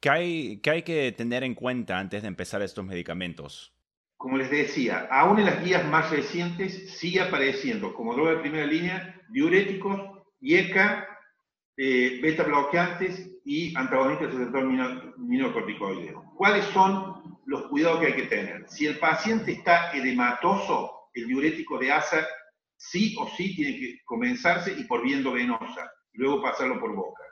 ¿qué, 0.00 0.10
hay, 0.10 0.82
que 0.82 1.12
tener 1.12 1.44
en 1.44 1.54
cuenta 1.54 1.98
antes 1.98 2.22
de 2.22 2.28
empezar 2.28 2.60
estos 2.60 2.84
medicamentos? 2.84 3.72
Como 4.16 4.36
les 4.36 4.50
decía, 4.50 5.08
aún 5.10 5.38
en 5.38 5.46
las 5.46 5.64
guías 5.64 5.84
más 5.88 6.10
recientes 6.10 6.90
sigue 6.98 7.20
apareciendo 7.20 7.94
como 7.94 8.14
droga 8.14 8.32
de 8.32 8.38
primera 8.38 8.66
línea 8.66 9.20
diuréticos, 9.30 10.00
IECA, 10.40 11.11
eh, 11.76 12.18
beta 12.22 12.44
bloqueantes 12.44 13.30
y 13.44 13.76
antagonistas 13.76 14.28
del 14.28 14.38
receptor 14.38 15.16
minocorticoideo. 15.18 16.32
¿Cuáles 16.36 16.64
son 16.66 17.40
los 17.46 17.62
cuidados 17.68 18.00
que 18.00 18.06
hay 18.06 18.14
que 18.14 18.26
tener? 18.26 18.68
Si 18.68 18.86
el 18.86 18.98
paciente 18.98 19.52
está 19.52 19.90
edematoso, 19.92 21.08
el 21.14 21.26
diurético 21.26 21.78
de 21.78 21.92
ASA 21.92 22.26
sí 22.76 23.14
o 23.18 23.28
sí 23.28 23.54
tiene 23.54 23.78
que 23.78 24.00
comenzarse 24.04 24.72
y 24.72 24.84
por 24.84 25.02
viendo 25.02 25.32
venosa, 25.32 25.90
y 26.12 26.18
luego 26.18 26.42
pasarlo 26.42 26.80
por 26.80 26.94
boca. 26.94 27.22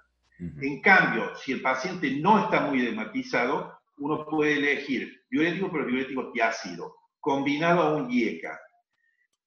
En 0.63 0.81
cambio, 0.81 1.35
si 1.37 1.53
el 1.53 1.61
paciente 1.61 2.11
no 2.19 2.45
está 2.45 2.63
muy 2.63 2.81
edematizado, 2.81 3.79
uno 3.99 4.25
puede 4.27 4.55
elegir 4.57 5.25
diurético, 5.31 5.71
pero 5.71 5.85
diurético 5.85 6.33
ácido, 6.43 6.97
combinado 7.21 7.83
a 7.83 7.97
un 7.97 8.11
IECA. 8.11 8.59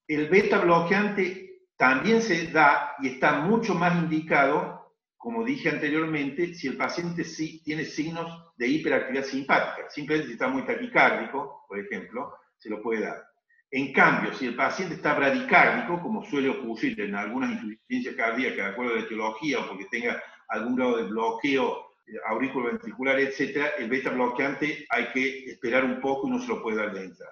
El 0.07 0.29
beta 0.29 0.59
bloqueante 0.59 1.61
también 1.77 2.21
se 2.21 2.47
da 2.51 2.95
y 3.01 3.07
está 3.07 3.39
mucho 3.39 3.73
más 3.73 3.95
indicado, 3.95 4.82
como 5.23 5.45
dije 5.45 5.69
anteriormente, 5.69 6.53
si 6.53 6.67
el 6.67 6.75
paciente 6.75 7.23
sí 7.23 7.61
tiene 7.63 7.85
signos 7.85 8.51
de 8.57 8.67
hiperactividad 8.67 9.23
simpática. 9.23 9.89
Simplemente 9.89 10.27
si 10.27 10.33
está 10.33 10.49
muy 10.49 10.65
taquicárdico, 10.65 11.63
por 11.65 11.79
ejemplo, 11.79 12.33
se 12.57 12.69
lo 12.69 12.81
puede 12.81 13.03
dar. 13.03 13.23
En 13.71 13.93
cambio, 13.93 14.33
si 14.33 14.47
el 14.47 14.55
paciente 14.57 14.95
está 14.95 15.13
bradicárdico, 15.13 16.01
como 16.01 16.25
suele 16.25 16.49
ocurrir 16.49 16.99
en 16.99 17.15
algunas 17.15 17.51
insuficiencias 17.51 18.15
cardíacas, 18.15 18.57
de 18.57 18.65
acuerdo 18.65 18.91
a 18.91 18.95
la 18.97 19.03
etiología 19.03 19.59
o 19.61 19.69
porque 19.69 19.85
tenga 19.89 20.21
algún 20.49 20.75
grado 20.75 20.97
de 20.97 21.03
bloqueo 21.03 21.93
eh, 22.05 22.61
ventricular, 22.69 23.17
etcétera, 23.17 23.69
el 23.77 23.89
beta 23.89 24.09
bloqueante 24.09 24.85
hay 24.89 25.05
que 25.13 25.45
esperar 25.51 25.85
un 25.85 26.01
poco 26.01 26.27
y 26.27 26.31
no 26.31 26.39
se 26.39 26.49
lo 26.49 26.61
puede 26.61 26.75
dar 26.75 26.93
de 26.93 27.05
entrada. 27.05 27.31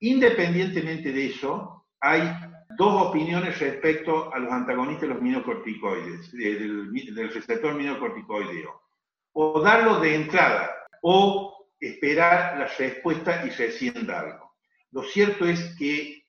Independientemente 0.00 1.12
de 1.12 1.26
eso, 1.28 1.86
hay 1.98 2.30
dos 2.76 3.08
opiniones 3.08 3.58
respecto 3.58 4.32
a 4.32 4.38
los 4.38 4.52
antagonistas 4.52 5.08
de 5.08 5.14
los 5.14 5.22
minocorticoides, 5.22 6.32
del, 6.32 6.92
del 6.92 7.32
receptor 7.32 7.74
minocorticoideo. 7.74 8.82
O 9.32 9.60
darlo 9.60 10.00
de 10.00 10.14
entrada 10.14 10.70
o 11.02 11.68
esperar 11.80 12.58
la 12.58 12.66
respuesta 12.66 13.44
y 13.44 13.50
recién 13.50 14.06
darlo. 14.06 14.52
Lo 14.92 15.02
cierto 15.02 15.46
es 15.46 15.74
que 15.76 16.24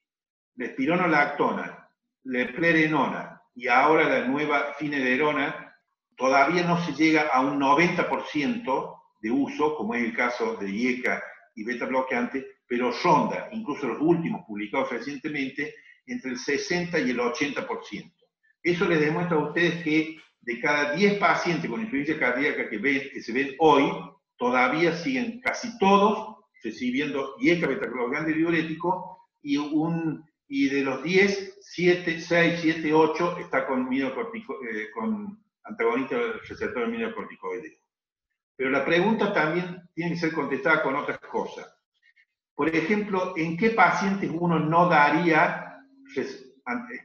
la 0.56 0.66
espironolactona, 0.66 1.88
la 2.24 2.52
plerenona 2.52 3.42
y 3.54 3.68
ahora 3.68 4.08
la 4.08 4.26
nueva 4.26 4.74
finederona 4.78 5.74
todavía 6.16 6.64
no 6.64 6.84
se 6.84 6.92
llega 6.92 7.28
a 7.28 7.40
un 7.40 7.60
90% 7.60 9.00
de 9.20 9.30
uso, 9.30 9.76
como 9.76 9.94
es 9.94 10.04
el 10.04 10.16
caso 10.16 10.56
de 10.56 10.68
IECA 10.68 11.22
y 11.54 11.64
beta 11.64 11.86
bloqueante, 11.86 12.46
pero 12.66 12.90
ronda, 13.02 13.48
incluso 13.52 13.86
los 13.86 13.98
últimos 14.00 14.44
publicados 14.46 14.90
recientemente, 14.90 15.74
entre 16.06 16.30
el 16.32 16.38
60 16.38 16.98
y 17.00 17.10
el 17.10 17.18
80%. 17.18 18.12
Eso 18.62 18.88
les 18.88 19.00
demuestra 19.00 19.36
a 19.36 19.48
ustedes 19.48 19.82
que 19.82 20.18
de 20.40 20.60
cada 20.60 20.92
10 20.92 21.18
pacientes 21.18 21.68
con 21.68 21.80
insuficiencia 21.80 22.18
cardíaca 22.18 22.68
que, 22.68 22.78
ven, 22.78 23.02
que 23.12 23.20
se 23.20 23.32
ven 23.32 23.54
hoy, 23.58 23.90
todavía 24.36 24.96
siguen 24.96 25.40
casi 25.40 25.76
todos 25.78 26.36
recibiendo 26.62 27.34
IECA, 27.38 27.66
beta 27.66 27.86
bloqueante 27.86 28.32
y 28.32 28.34
diurético, 28.34 29.28
y, 29.42 29.56
un, 29.56 30.24
y 30.48 30.68
de 30.68 30.82
los 30.82 31.02
10, 31.02 31.58
7, 31.60 32.20
6, 32.20 32.58
7, 32.60 32.92
8 32.92 33.38
está 33.38 33.66
con, 33.66 33.88
eh, 33.92 34.10
con 34.94 35.44
antagonista 35.64 36.16
del 36.16 36.40
receptor 36.40 36.88
minocorticoideo. 36.88 37.78
Pero 38.56 38.70
la 38.70 38.84
pregunta 38.84 39.32
también 39.32 39.88
tiene 39.94 40.12
que 40.12 40.20
ser 40.20 40.32
contestada 40.32 40.82
con 40.82 40.96
otras 40.96 41.18
cosas. 41.18 41.72
Por 42.54 42.74
ejemplo, 42.74 43.34
¿en 43.36 43.56
qué 43.56 43.70
pacientes 43.70 44.30
uno 44.32 44.58
no 44.58 44.88
daría 44.88 45.65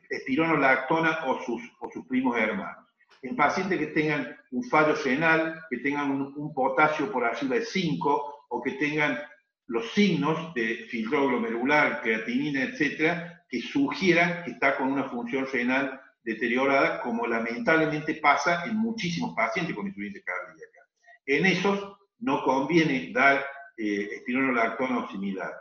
espironolactona 0.10 1.26
o 1.26 1.42
sus, 1.44 1.62
o 1.80 1.90
sus 1.92 2.06
primos 2.08 2.38
hermanos? 2.38 2.86
En 3.22 3.36
pacientes 3.36 3.78
que 3.78 3.88
tengan 3.88 4.36
un 4.52 4.64
fallo 4.64 4.96
renal, 4.96 5.62
que 5.70 5.78
tengan 5.78 6.12
un, 6.12 6.54
potasio 6.54 7.12
por 7.12 7.24
arriba 7.24 7.56
de 7.56 7.66
5 7.66 8.46
o 8.50 8.62
que 8.62 8.72
tengan 8.72 9.20
los 9.68 9.92
signos 9.94 10.54
de 10.54 10.88
filtro 10.90 11.28
glomerular, 11.28 12.02
creatinina, 12.02 12.64
etcétera, 12.64 13.46
que 13.48 13.62
sugieran 13.62 14.44
que 14.44 14.52
está 14.52 14.76
con 14.76 14.92
una 14.92 15.06
función 15.06 15.46
renal 15.52 16.02
deteriorada, 16.24 17.02
como 17.02 17.28
lamentablemente 17.28 18.16
pasa 18.16 18.66
en 18.66 18.78
muchísimos 18.78 19.34
pacientes 19.36 19.76
con 19.76 19.88
insuficiencia 19.88 20.24
cardíaca. 20.26 20.80
En 21.26 21.46
esos 21.46 21.98
no 22.20 22.44
conviene 22.44 23.12
dar 23.14 23.46
eh, 23.78 24.10
espironolactona 24.16 25.00
o 25.00 25.12
similar. 25.12 25.54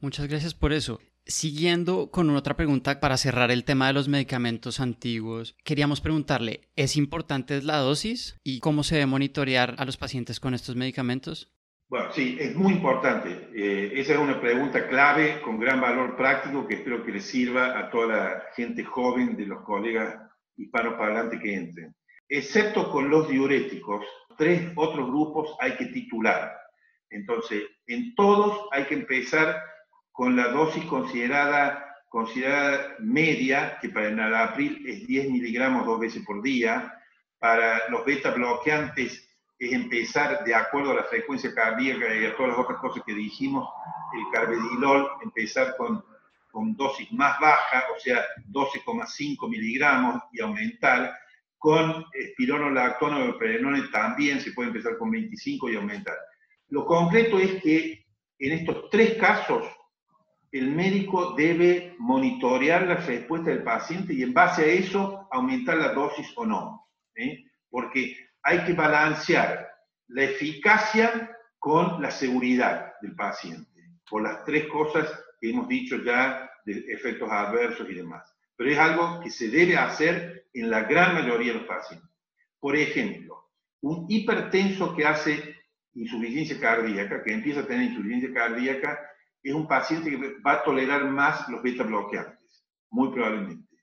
Muchas 0.00 0.26
gracias 0.28 0.54
por 0.54 0.72
eso. 0.72 1.00
Siguiendo 1.26 2.10
con 2.10 2.28
otra 2.36 2.54
pregunta 2.54 3.00
para 3.00 3.16
cerrar 3.16 3.50
el 3.50 3.64
tema 3.64 3.86
de 3.86 3.94
los 3.94 4.08
medicamentos 4.08 4.78
antiguos, 4.78 5.56
queríamos 5.64 6.02
preguntarle, 6.02 6.68
¿es 6.76 6.96
importante 6.96 7.62
la 7.62 7.78
dosis 7.78 8.38
y 8.44 8.60
cómo 8.60 8.82
se 8.82 8.96
debe 8.96 9.06
monitorear 9.06 9.74
a 9.78 9.86
los 9.86 9.96
pacientes 9.96 10.38
con 10.38 10.52
estos 10.52 10.76
medicamentos? 10.76 11.50
Bueno, 11.88 12.12
sí, 12.12 12.36
es 12.38 12.54
muy 12.54 12.74
importante. 12.74 13.48
Eh, 13.54 13.92
esa 13.94 14.12
es 14.12 14.18
una 14.18 14.38
pregunta 14.38 14.86
clave 14.86 15.40
con 15.40 15.58
gran 15.58 15.80
valor 15.80 16.14
práctico 16.14 16.66
que 16.66 16.74
espero 16.74 17.02
que 17.02 17.12
les 17.12 17.24
sirva 17.24 17.78
a 17.78 17.90
toda 17.90 18.06
la 18.06 18.42
gente 18.54 18.84
joven 18.84 19.34
de 19.34 19.46
los 19.46 19.62
colegas 19.62 20.18
hispanoparlantes 20.58 21.40
que 21.40 21.54
entren. 21.54 21.94
Excepto 22.28 22.90
con 22.90 23.08
los 23.08 23.30
diuréticos, 23.30 24.04
tres 24.36 24.72
otros 24.76 25.08
grupos 25.08 25.56
hay 25.58 25.74
que 25.76 25.86
titular. 25.86 26.52
Entonces, 27.08 27.62
en 27.86 28.14
todos 28.14 28.68
hay 28.72 28.84
que 28.84 28.94
empezar 28.94 29.56
con 30.14 30.36
la 30.36 30.46
dosis 30.46 30.84
considerada, 30.84 31.96
considerada 32.08 32.94
media, 33.00 33.78
que 33.80 33.88
para 33.88 34.06
el 34.06 34.14
nalapril 34.14 34.86
es 34.86 35.04
10 35.08 35.28
miligramos 35.28 35.84
dos 35.84 35.98
veces 35.98 36.24
por 36.24 36.40
día. 36.40 37.02
Para 37.40 37.88
los 37.88 38.04
beta 38.06 38.30
bloqueantes 38.30 39.28
es 39.58 39.72
empezar 39.72 40.44
de 40.44 40.54
acuerdo 40.54 40.92
a 40.92 40.94
la 40.94 41.02
frecuencia 41.02 41.52
cardíaca 41.52 42.14
y 42.14 42.26
a 42.26 42.36
todas 42.36 42.52
las 42.52 42.60
otras 42.60 42.78
cosas 42.78 43.02
que 43.04 43.12
dijimos, 43.12 43.68
el 44.16 44.22
carbedilol, 44.32 45.08
empezar 45.24 45.74
con, 45.76 46.04
con 46.52 46.76
dosis 46.76 47.10
más 47.10 47.40
baja, 47.40 47.82
o 47.96 47.98
sea, 47.98 48.24
12,5 48.52 49.48
miligramos 49.50 50.22
y 50.32 50.40
aumentar. 50.40 51.12
Con 51.58 52.04
espironolactona 52.12 53.24
o 53.24 53.36
prelenone 53.36 53.88
también 53.88 54.40
se 54.40 54.52
puede 54.52 54.68
empezar 54.68 54.96
con 54.96 55.10
25 55.10 55.70
y 55.70 55.74
aumentar. 55.74 56.14
Lo 56.68 56.86
concreto 56.86 57.36
es 57.40 57.60
que 57.60 58.06
en 58.38 58.52
estos 58.52 58.88
tres 58.90 59.14
casos 59.14 59.64
el 60.54 60.70
médico 60.70 61.34
debe 61.36 61.96
monitorear 61.98 62.86
la 62.86 62.94
respuesta 62.94 63.50
del 63.50 63.64
paciente 63.64 64.14
y 64.14 64.22
en 64.22 64.32
base 64.32 64.62
a 64.62 64.66
eso 64.66 65.26
aumentar 65.32 65.76
la 65.78 65.92
dosis 65.92 66.32
o 66.36 66.46
no. 66.46 66.88
¿eh? 67.16 67.42
Porque 67.68 68.16
hay 68.40 68.64
que 68.64 68.72
balancear 68.72 69.68
la 70.06 70.22
eficacia 70.22 71.36
con 71.58 72.00
la 72.00 72.12
seguridad 72.12 72.92
del 73.02 73.16
paciente, 73.16 73.82
por 74.08 74.22
las 74.22 74.44
tres 74.44 74.68
cosas 74.68 75.10
que 75.40 75.50
hemos 75.50 75.66
dicho 75.66 75.96
ya 75.96 76.48
de 76.64 76.84
efectos 76.86 77.28
adversos 77.32 77.90
y 77.90 77.94
demás. 77.94 78.32
Pero 78.54 78.70
es 78.70 78.78
algo 78.78 79.20
que 79.22 79.30
se 79.30 79.48
debe 79.48 79.76
hacer 79.76 80.46
en 80.52 80.70
la 80.70 80.84
gran 80.84 81.14
mayoría 81.14 81.52
de 81.52 81.58
los 81.58 81.66
pacientes. 81.66 82.08
Por 82.60 82.76
ejemplo, 82.76 83.50
un 83.80 84.06
hipertenso 84.08 84.94
que 84.94 85.04
hace 85.04 85.56
insuficiencia 85.94 86.60
cardíaca, 86.60 87.24
que 87.24 87.32
empieza 87.32 87.60
a 87.60 87.66
tener 87.66 87.90
insuficiencia 87.90 88.32
cardíaca, 88.32 89.00
es 89.44 89.54
un 89.54 89.68
paciente 89.68 90.10
que 90.10 90.40
va 90.40 90.54
a 90.54 90.64
tolerar 90.64 91.04
más 91.04 91.48
los 91.48 91.62
beta 91.62 91.84
bloqueantes, 91.84 92.64
muy 92.90 93.10
probablemente. 93.10 93.76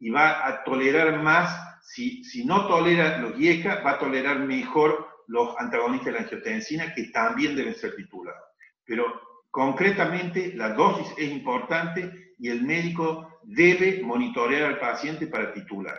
Y 0.00 0.10
va 0.10 0.46
a 0.46 0.64
tolerar 0.64 1.22
más 1.22 1.66
si, 1.82 2.44
no 2.44 2.66
tolera 2.66 3.18
los 3.18 3.38
IECA, 3.38 3.82
va 3.82 3.92
a 3.92 3.98
tolerar 3.98 4.40
mejor 4.40 5.08
los 5.28 5.56
antagonistas 5.58 6.06
de 6.06 6.12
la 6.12 6.18
angiotensina, 6.20 6.92
que 6.92 7.04
también 7.04 7.54
deben 7.54 7.74
ser 7.74 7.94
titulados. 7.94 8.42
Pero 8.84 9.04
concretamente, 9.50 10.52
la 10.54 10.70
dosis 10.70 11.14
es 11.16 11.30
importante 11.30 12.34
y 12.38 12.48
el 12.48 12.64
médico 12.64 13.40
debe 13.44 14.02
monitorear 14.02 14.64
al 14.64 14.78
paciente 14.80 15.28
para 15.28 15.52
titular. 15.52 15.98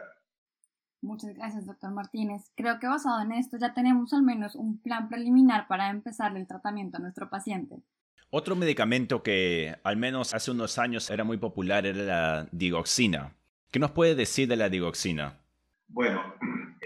Muchas 1.01 1.33
gracias, 1.33 1.65
doctor 1.65 1.91
Martínez. 1.91 2.51
Creo 2.55 2.79
que 2.79 2.87
basado 2.87 3.21
en 3.21 3.31
esto 3.31 3.57
ya 3.57 3.73
tenemos 3.73 4.13
al 4.13 4.23
menos 4.23 4.55
un 4.55 4.81
plan 4.81 5.07
preliminar 5.07 5.67
para 5.67 5.89
empezar 5.89 6.35
el 6.35 6.47
tratamiento 6.47 6.97
a 6.97 6.99
nuestro 6.99 7.29
paciente. 7.29 7.81
Otro 8.29 8.55
medicamento 8.55 9.23
que 9.23 9.75
al 9.83 9.97
menos 9.97 10.33
hace 10.33 10.51
unos 10.51 10.77
años 10.77 11.09
era 11.09 11.23
muy 11.23 11.37
popular 11.37 11.85
era 11.85 12.03
la 12.03 12.47
digoxina. 12.51 13.33
¿Qué 13.71 13.79
nos 13.79 13.91
puede 13.91 14.15
decir 14.15 14.47
de 14.47 14.57
la 14.57 14.69
digoxina? 14.69 15.39
Bueno, 15.87 16.35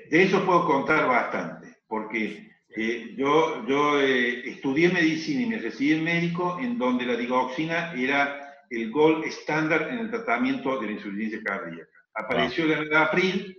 de 0.10 0.24
eso 0.24 0.46
puedo 0.46 0.66
contar 0.66 1.08
bastante, 1.08 1.80
porque 1.88 2.52
eh, 2.76 3.16
yo, 3.18 3.66
yo 3.68 4.00
eh, 4.00 4.50
estudié 4.52 4.90
medicina 4.90 5.42
y 5.42 5.46
me 5.48 5.58
recibí 5.58 5.94
en 5.94 6.04
médico 6.04 6.60
en 6.60 6.78
donde 6.78 7.06
la 7.06 7.16
digoxina 7.16 7.94
era 7.94 8.52
el 8.70 8.92
gol 8.92 9.24
estándar 9.26 9.90
en 9.92 10.00
el 10.00 10.10
tratamiento 10.10 10.80
de 10.80 10.88
la 10.88 10.92
insuficiencia 10.94 11.42
cardíaca. 11.44 11.90
Apareció 12.14 12.66
ah. 12.66 12.82
en 12.82 12.96
abril 12.96 13.58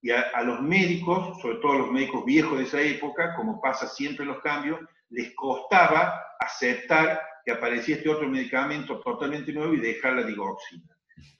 y 0.00 0.10
a, 0.10 0.40
los 0.42 0.62
médicos, 0.62 1.40
sobre 1.42 1.56
todo 1.56 1.72
a 1.72 1.78
los 1.78 1.90
médicos 1.90 2.24
viejos 2.24 2.58
de 2.58 2.64
esa 2.64 2.80
época, 2.80 3.34
como 3.34 3.60
pasa 3.60 3.88
siempre 3.88 4.24
en 4.24 4.30
los 4.30 4.40
cambios, 4.40 4.80
les 5.16 5.34
costaba 5.34 6.22
aceptar 6.38 7.22
que 7.42 7.52
aparecía 7.52 7.96
este 7.96 8.10
otro 8.10 8.28
medicamento 8.28 9.00
totalmente 9.00 9.50
nuevo 9.50 9.72
y 9.72 9.80
dejar 9.80 10.12
la 10.12 10.24
digoxina. 10.24 10.94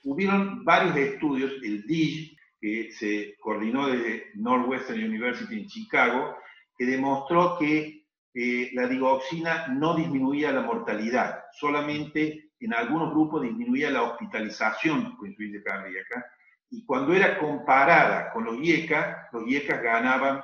Hubieron 0.04 0.64
varios 0.64 0.96
estudios, 0.96 1.52
el 1.62 1.86
DIG, 1.86 2.34
que 2.58 2.90
se 2.90 3.36
coordinó 3.38 3.88
desde 3.88 4.30
Northwestern 4.34 5.04
University 5.04 5.60
en 5.60 5.66
Chicago, 5.66 6.36
que 6.78 6.86
demostró 6.86 7.58
que 7.58 8.06
eh, 8.32 8.70
la 8.72 8.86
digoxina 8.86 9.68
no 9.68 9.94
disminuía 9.94 10.52
la 10.52 10.62
mortalidad, 10.62 11.44
solamente 11.52 12.52
en 12.58 12.72
algunos 12.72 13.10
grupos 13.10 13.42
disminuía 13.42 13.90
la 13.90 14.04
hospitalización 14.04 15.16
con 15.16 15.28
insuficiencia 15.28 15.70
cardíaca, 15.70 16.24
y 16.70 16.82
cuando 16.86 17.12
era 17.12 17.38
comparada 17.38 18.32
con 18.32 18.44
los 18.44 18.56
IECA, 18.58 19.28
los 19.32 19.46
IECA 19.46 19.82
ganaban 19.82 20.40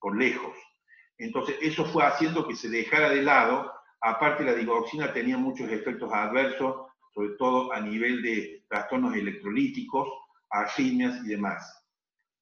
por 0.00 0.16
lejos. 0.18 0.56
Entonces, 1.22 1.56
eso 1.62 1.84
fue 1.84 2.04
haciendo 2.04 2.48
que 2.48 2.56
se 2.56 2.68
dejara 2.68 3.08
de 3.08 3.22
lado, 3.22 3.72
aparte 4.00 4.42
la 4.42 4.54
digoxina 4.54 5.12
tenía 5.12 5.38
muchos 5.38 5.70
efectos 5.70 6.12
adversos, 6.12 6.88
sobre 7.14 7.36
todo 7.38 7.72
a 7.72 7.80
nivel 7.80 8.22
de 8.22 8.64
trastornos 8.68 9.14
electrolíticos, 9.14 10.08
arritmias 10.50 11.24
y 11.24 11.28
demás. 11.28 11.86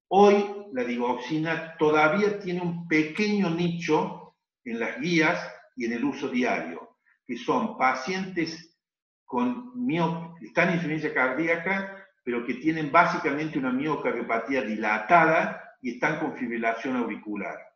Hoy 0.08 0.66
la 0.72 0.84
digoxina 0.84 1.76
todavía 1.76 2.40
tiene 2.40 2.62
un 2.62 2.88
pequeño 2.88 3.50
nicho 3.50 4.34
en 4.64 4.80
las 4.80 4.98
guías 4.98 5.46
y 5.76 5.84
en 5.84 5.92
el 5.92 6.04
uso 6.04 6.28
diario, 6.28 6.96
que 7.26 7.36
son 7.36 7.76
pacientes 7.76 8.78
con 9.26 9.72
mio, 9.74 10.36
están 10.40 10.68
en 10.68 10.76
insuficiencia 10.76 11.12
cardíaca, 11.12 12.06
pero 12.24 12.46
que 12.46 12.54
tienen 12.54 12.90
básicamente 12.90 13.58
una 13.58 13.72
miocardiopatía 13.72 14.62
dilatada 14.62 15.76
y 15.82 15.92
están 15.92 16.18
con 16.18 16.34
fibrilación 16.34 16.96
auricular. 16.96 17.69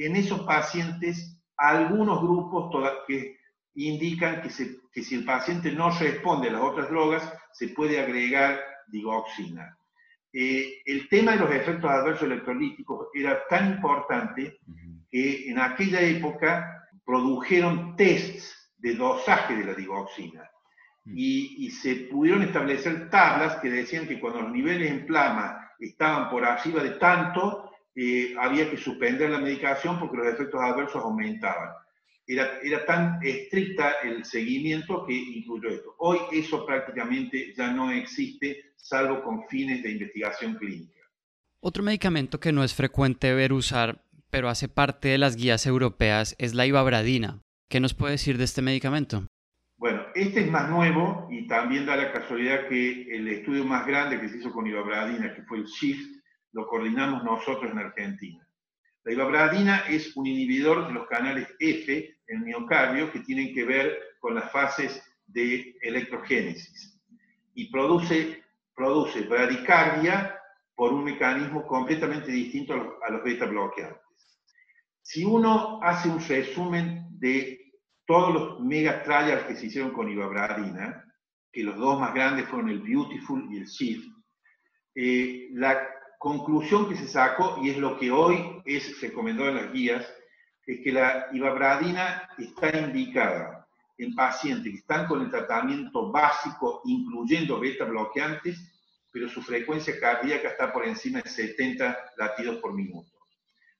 En 0.00 0.16
esos 0.16 0.40
pacientes, 0.40 1.38
algunos 1.58 2.22
grupos 2.22 2.70
que 3.06 3.36
indican 3.74 4.40
que, 4.40 4.48
que 4.90 5.02
si 5.02 5.14
el 5.14 5.26
paciente 5.26 5.72
no 5.72 5.90
responde 5.90 6.48
a 6.48 6.52
las 6.52 6.62
otras 6.62 6.88
drogas, 6.88 7.32
se 7.52 7.68
puede 7.68 8.00
agregar 8.00 8.58
digoxina. 8.88 9.76
Eh, 10.32 10.80
el 10.86 11.06
tema 11.10 11.32
de 11.32 11.38
los 11.38 11.50
efectos 11.50 11.90
adversos 11.90 12.22
electrolíticos 12.22 13.08
era 13.12 13.46
tan 13.48 13.74
importante 13.74 14.58
que 15.10 15.50
en 15.50 15.58
aquella 15.58 16.00
época 16.00 16.88
produjeron 17.04 17.94
tests 17.94 18.72
de 18.78 18.94
dosaje 18.94 19.54
de 19.54 19.64
la 19.64 19.74
digoxina. 19.74 20.48
Y, 21.04 21.66
y, 21.66 21.70
se 21.70 21.96
pudieron 22.10 22.42
establecer 22.42 23.10
tablas 23.10 23.56
que 23.56 23.68
decían 23.68 24.06
que 24.06 24.20
cuando 24.20 24.42
los 24.42 24.52
niveles 24.52 24.90
en 24.90 25.06
plasma 25.06 25.72
estaban 25.78 26.30
por 26.30 26.44
arriba 26.44 26.82
de 26.82 26.90
tanto, 26.90 27.69
eh, 27.94 28.34
había 28.38 28.70
que 28.70 28.76
suspender 28.76 29.30
la 29.30 29.38
medicación 29.38 29.98
porque 29.98 30.18
los 30.18 30.26
efectos 30.28 30.60
adversos 30.60 31.02
aumentaban. 31.02 31.70
Era, 32.26 32.60
era 32.62 32.84
tan 32.86 33.18
estricta 33.22 33.94
el 34.04 34.24
seguimiento 34.24 35.04
que 35.04 35.14
incluyó 35.14 35.68
esto. 35.68 35.94
Hoy 35.98 36.18
eso 36.32 36.64
prácticamente 36.64 37.52
ya 37.56 37.72
no 37.72 37.90
existe, 37.90 38.72
salvo 38.76 39.22
con 39.22 39.48
fines 39.48 39.82
de 39.82 39.92
investigación 39.92 40.54
clínica. 40.54 41.00
Otro 41.60 41.82
medicamento 41.82 42.38
que 42.40 42.52
no 42.52 42.62
es 42.62 42.74
frecuente 42.74 43.34
ver 43.34 43.52
usar, 43.52 44.04
pero 44.30 44.48
hace 44.48 44.68
parte 44.68 45.08
de 45.08 45.18
las 45.18 45.36
guías 45.36 45.66
europeas, 45.66 46.36
es 46.38 46.54
la 46.54 46.66
ibabradina. 46.66 47.42
¿Qué 47.68 47.80
nos 47.80 47.94
puede 47.94 48.12
decir 48.12 48.38
de 48.38 48.44
este 48.44 48.62
medicamento? 48.62 49.26
Bueno, 49.76 50.02
este 50.14 50.40
es 50.40 50.50
más 50.50 50.68
nuevo 50.68 51.28
y 51.30 51.46
también 51.46 51.86
da 51.86 51.96
la 51.96 52.12
casualidad 52.12 52.68
que 52.68 53.14
el 53.14 53.28
estudio 53.28 53.64
más 53.64 53.86
grande 53.86 54.20
que 54.20 54.28
se 54.28 54.38
hizo 54.38 54.52
con 54.52 54.66
ibabradina, 54.66 55.34
que 55.34 55.42
fue 55.42 55.58
el 55.58 55.66
SHIFT, 55.66 56.19
lo 56.52 56.66
coordinamos 56.66 57.24
nosotros 57.24 57.70
en 57.70 57.78
Argentina. 57.78 58.46
La 59.04 59.12
ibabradina 59.12 59.78
es 59.88 60.16
un 60.16 60.26
inhibidor 60.26 60.86
de 60.86 60.92
los 60.92 61.06
canales 61.06 61.48
F 61.58 62.18
en 62.26 62.44
miocardio 62.44 63.10
que 63.10 63.20
tienen 63.20 63.54
que 63.54 63.64
ver 63.64 63.98
con 64.20 64.34
las 64.34 64.50
fases 64.52 65.02
de 65.26 65.74
electrogénesis 65.80 67.00
y 67.54 67.70
produce, 67.70 68.42
produce 68.74 69.22
bradicardia 69.22 70.36
por 70.74 70.92
un 70.92 71.04
mecanismo 71.04 71.66
completamente 71.66 72.30
distinto 72.30 72.74
a 72.74 72.76
los, 72.76 72.86
a 73.02 73.10
los 73.10 73.24
beta 73.24 73.46
bloqueantes. 73.46 74.00
Si 75.02 75.24
uno 75.24 75.80
hace 75.82 76.08
un 76.08 76.20
resumen 76.20 77.06
de 77.18 77.72
todos 78.06 78.34
los 78.34 78.60
mega 78.60 79.02
trials 79.02 79.44
que 79.44 79.56
se 79.56 79.66
hicieron 79.66 79.92
con 79.92 80.10
ibabradina, 80.10 81.04
que 81.52 81.62
los 81.62 81.76
dos 81.76 81.98
más 81.98 82.14
grandes 82.14 82.46
fueron 82.48 82.70
el 82.70 82.80
Beautiful 82.80 83.48
y 83.50 83.58
el 83.58 83.66
Shift, 83.66 84.08
eh, 84.94 85.48
la 85.52 85.99
conclusión 86.20 86.86
que 86.86 86.96
se 86.96 87.08
sacó, 87.08 87.58
y 87.62 87.70
es 87.70 87.78
lo 87.78 87.98
que 87.98 88.10
hoy 88.10 88.60
es 88.66 89.00
recomendado 89.00 89.48
en 89.48 89.56
las 89.56 89.72
guías, 89.72 90.06
es 90.66 90.80
que 90.84 90.92
la 90.92 91.28
ibabradina 91.32 92.28
está 92.36 92.78
indicada 92.78 93.66
en 93.96 94.14
pacientes 94.14 94.70
que 94.70 94.78
están 94.80 95.06
con 95.06 95.22
el 95.22 95.30
tratamiento 95.30 96.12
básico, 96.12 96.82
incluyendo 96.84 97.58
beta 97.58 97.86
bloqueantes, 97.86 98.58
pero 99.10 99.30
su 99.30 99.40
frecuencia 99.40 99.98
cardíaca 99.98 100.48
está 100.48 100.70
por 100.70 100.86
encima 100.86 101.22
de 101.22 101.30
70 101.30 101.98
latidos 102.18 102.58
por 102.58 102.74
minuto. 102.74 103.10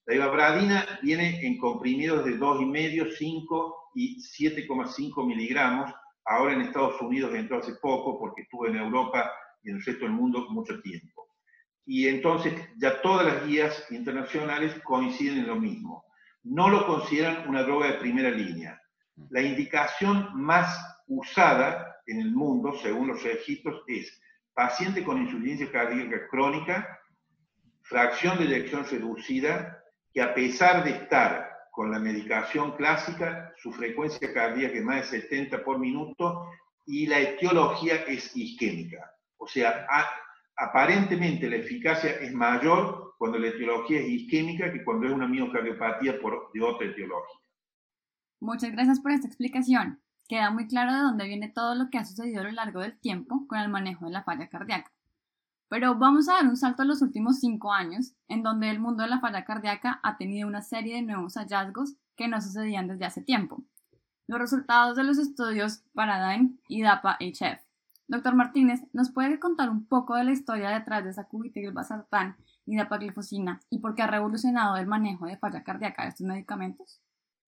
La 0.07 0.15
ibabradina 0.15 0.99
viene 1.03 1.47
en 1.47 1.59
comprimidos 1.59 2.25
de 2.25 2.39
2,5, 2.39 3.17
5 3.19 3.91
y 3.97 4.17
7,5 4.17 5.27
miligramos. 5.27 5.93
Ahora 6.25 6.55
en 6.55 6.63
Estados 6.63 6.99
Unidos 7.03 7.35
entró 7.35 7.59
hace 7.59 7.75
poco 7.83 8.19
porque 8.19 8.43
estuvo 8.43 8.67
en 8.67 8.77
Europa 8.77 9.31
y 9.63 9.69
en 9.69 9.77
el 9.77 9.85
resto 9.85 10.07
del 10.07 10.15
mundo 10.15 10.47
mucho 10.49 10.81
tiempo. 10.81 11.20
Y 11.87 12.09
entonces 12.09 12.55
ya 12.77 13.01
todas 13.03 13.27
las 13.27 13.47
guías 13.47 13.87
internacionales 13.91 14.75
coinciden 14.85 15.39
en 15.39 15.47
lo 15.49 15.57
mismo. 15.57 16.05
No 16.43 16.69
lo 16.69 16.87
consideran 16.87 17.49
una 17.49 17.63
droga 17.63 17.89
de 17.89 17.99
primera 17.99 18.31
línea. 18.31 18.81
La 19.31 19.43
indicación 19.43 20.31
más 20.35 21.03
usada 21.07 21.97
en 22.07 22.21
el 22.21 22.31
mundo, 22.33 22.75
según 22.83 23.09
los 23.09 23.23
registros, 23.23 23.83
es 23.87 24.21
paciente 24.55 25.05
con 25.05 25.21
insuficiencia 25.21 25.71
cardíaca 25.71 26.29
crónica, 26.29 27.01
fracción 27.83 28.39
de 28.39 28.45
eyección 28.45 28.87
reducida, 28.89 29.83
que 30.13 30.23
a 30.23 30.35
pesar 30.35 30.85
de 30.85 30.91
estar 30.91 31.51
con 31.71 31.91
la 31.91 31.99
medicación 31.99 32.77
clásica, 32.77 33.53
su 33.57 33.73
frecuencia 33.73 34.33
cardíaca 34.33 34.77
es 34.77 34.85
más 34.85 35.11
de 35.11 35.21
70 35.21 35.63
por 35.65 35.79
minuto 35.79 36.51
y 36.87 37.07
la 37.07 37.21
etiología 37.21 37.95
es 38.07 38.37
isquémica. 38.37 39.15
O 39.39 39.47
sea, 39.47 39.87
aparentemente 40.61 41.49
la 41.49 41.57
eficacia 41.57 42.11
es 42.11 42.33
mayor 42.35 43.15
cuando 43.19 43.39
la 43.39 43.49
etiología 43.49 44.01
es 44.01 44.09
isquémica 44.09 44.73
que 44.73 44.85
cuando 44.85 45.07
es 45.07 45.13
una 45.13 45.27
miocardiopatía 45.27 46.21
por, 46.21 46.53
de 46.53 46.63
otra 46.63 46.87
etiología. 46.87 47.41
Muchas 48.41 48.71
gracias 48.73 49.01
por 49.01 49.13
esta 49.13 49.27
explicación. 49.27 50.01
Queda 50.29 50.51
muy 50.51 50.69
claro 50.69 50.93
de 50.93 51.01
dónde 51.01 51.27
viene 51.27 51.49
todo 51.49 51.75
lo 51.75 51.91
que 51.91 51.99
ha 51.99 52.05
sucedido 52.05 52.41
a 52.41 52.45
lo 52.45 52.53
largo 52.53 52.81
del 52.81 52.99
tiempo 52.99 53.47
con 53.49 53.59
el 53.59 53.69
manejo 53.69 54.05
de 54.05 54.13
la 54.13 54.23
falla 54.23 54.49
cardíaca. 54.49 54.93
Pero 55.69 55.95
vamos 55.95 56.29
a 56.29 56.35
dar 56.35 56.47
un 56.47 56.57
salto 56.57 56.83
a 56.83 56.85
los 56.85 57.01
últimos 57.01 57.41
cinco 57.41 57.73
años, 57.73 58.15
en 58.29 58.43
donde 58.43 58.71
el 58.71 58.81
mundo 58.81 59.03
de 59.03 59.09
la 59.09 59.21
falla 59.21 59.45
cardíaca 59.45 60.01
ha 60.03 60.17
tenido 60.17 60.47
una 60.47 60.63
serie 60.63 60.97
de 60.97 61.03
nuevos 61.03 61.35
hallazgos 61.35 61.97
que 62.17 62.29
no 62.29 62.41
sucedían 62.41 62.87
desde 62.87 63.07
hace 63.07 63.23
tiempo. 63.23 63.63
Los 64.27 64.39
resultados 64.39 64.97
de 64.97 65.05
los 65.05 65.19
estudios 65.19 65.83
Paradigm 65.95 66.59
y 66.69 66.83
DAPA-HF. 66.83 67.70
Doctor 68.11 68.35
Martínez, 68.35 68.81
¿nos 68.93 69.13
puede 69.13 69.39
contar 69.39 69.71
un 69.71 69.87
poco 69.87 70.17
de 70.17 70.25
la 70.25 70.33
historia 70.33 70.71
detrás 70.71 71.05
de 71.05 71.13
sacubitril/valsartán 71.13 72.37
y 72.67 72.77
dapaglifosina 72.77 73.61
y 73.71 73.79
por 73.79 73.95
qué 73.95 74.03
ha 74.03 74.09
revolucionado 74.09 74.77
el 74.79 74.89
manejo 74.89 75.27
de 75.27 75.39
falla 75.39 75.63
cardíaca 75.63 76.03
de 76.03 76.09
estos 76.09 76.27
medicamentos? 76.27 77.01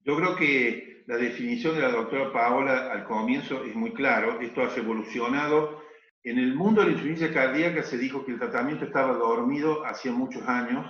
Yo 0.05 0.17
creo 0.17 0.37
que 0.37 1.03
la 1.09 1.17
definición 1.17 1.75
de 1.75 1.83
la 1.83 1.91
doctora 1.91 2.33
Paola 2.33 2.93
al 2.93 3.03
comienzo 3.03 3.65
es 3.65 3.75
muy 3.75 3.93
claro. 3.93 4.41
Esto 4.41 4.63
ha 4.63 4.69
revolucionado 4.69 5.83
en 6.23 6.39
el 6.39 6.55
mundo 6.55 6.81
de 6.81 6.87
la 6.87 6.93
insuficiencia 6.93 7.35
cardíaca 7.35 7.83
se 7.83 7.99
dijo 7.99 8.25
que 8.25 8.31
el 8.31 8.39
tratamiento 8.39 8.85
estaba 8.85 9.15
dormido 9.15 9.85
hacía 9.85 10.13
muchos 10.13 10.47
años 10.47 10.89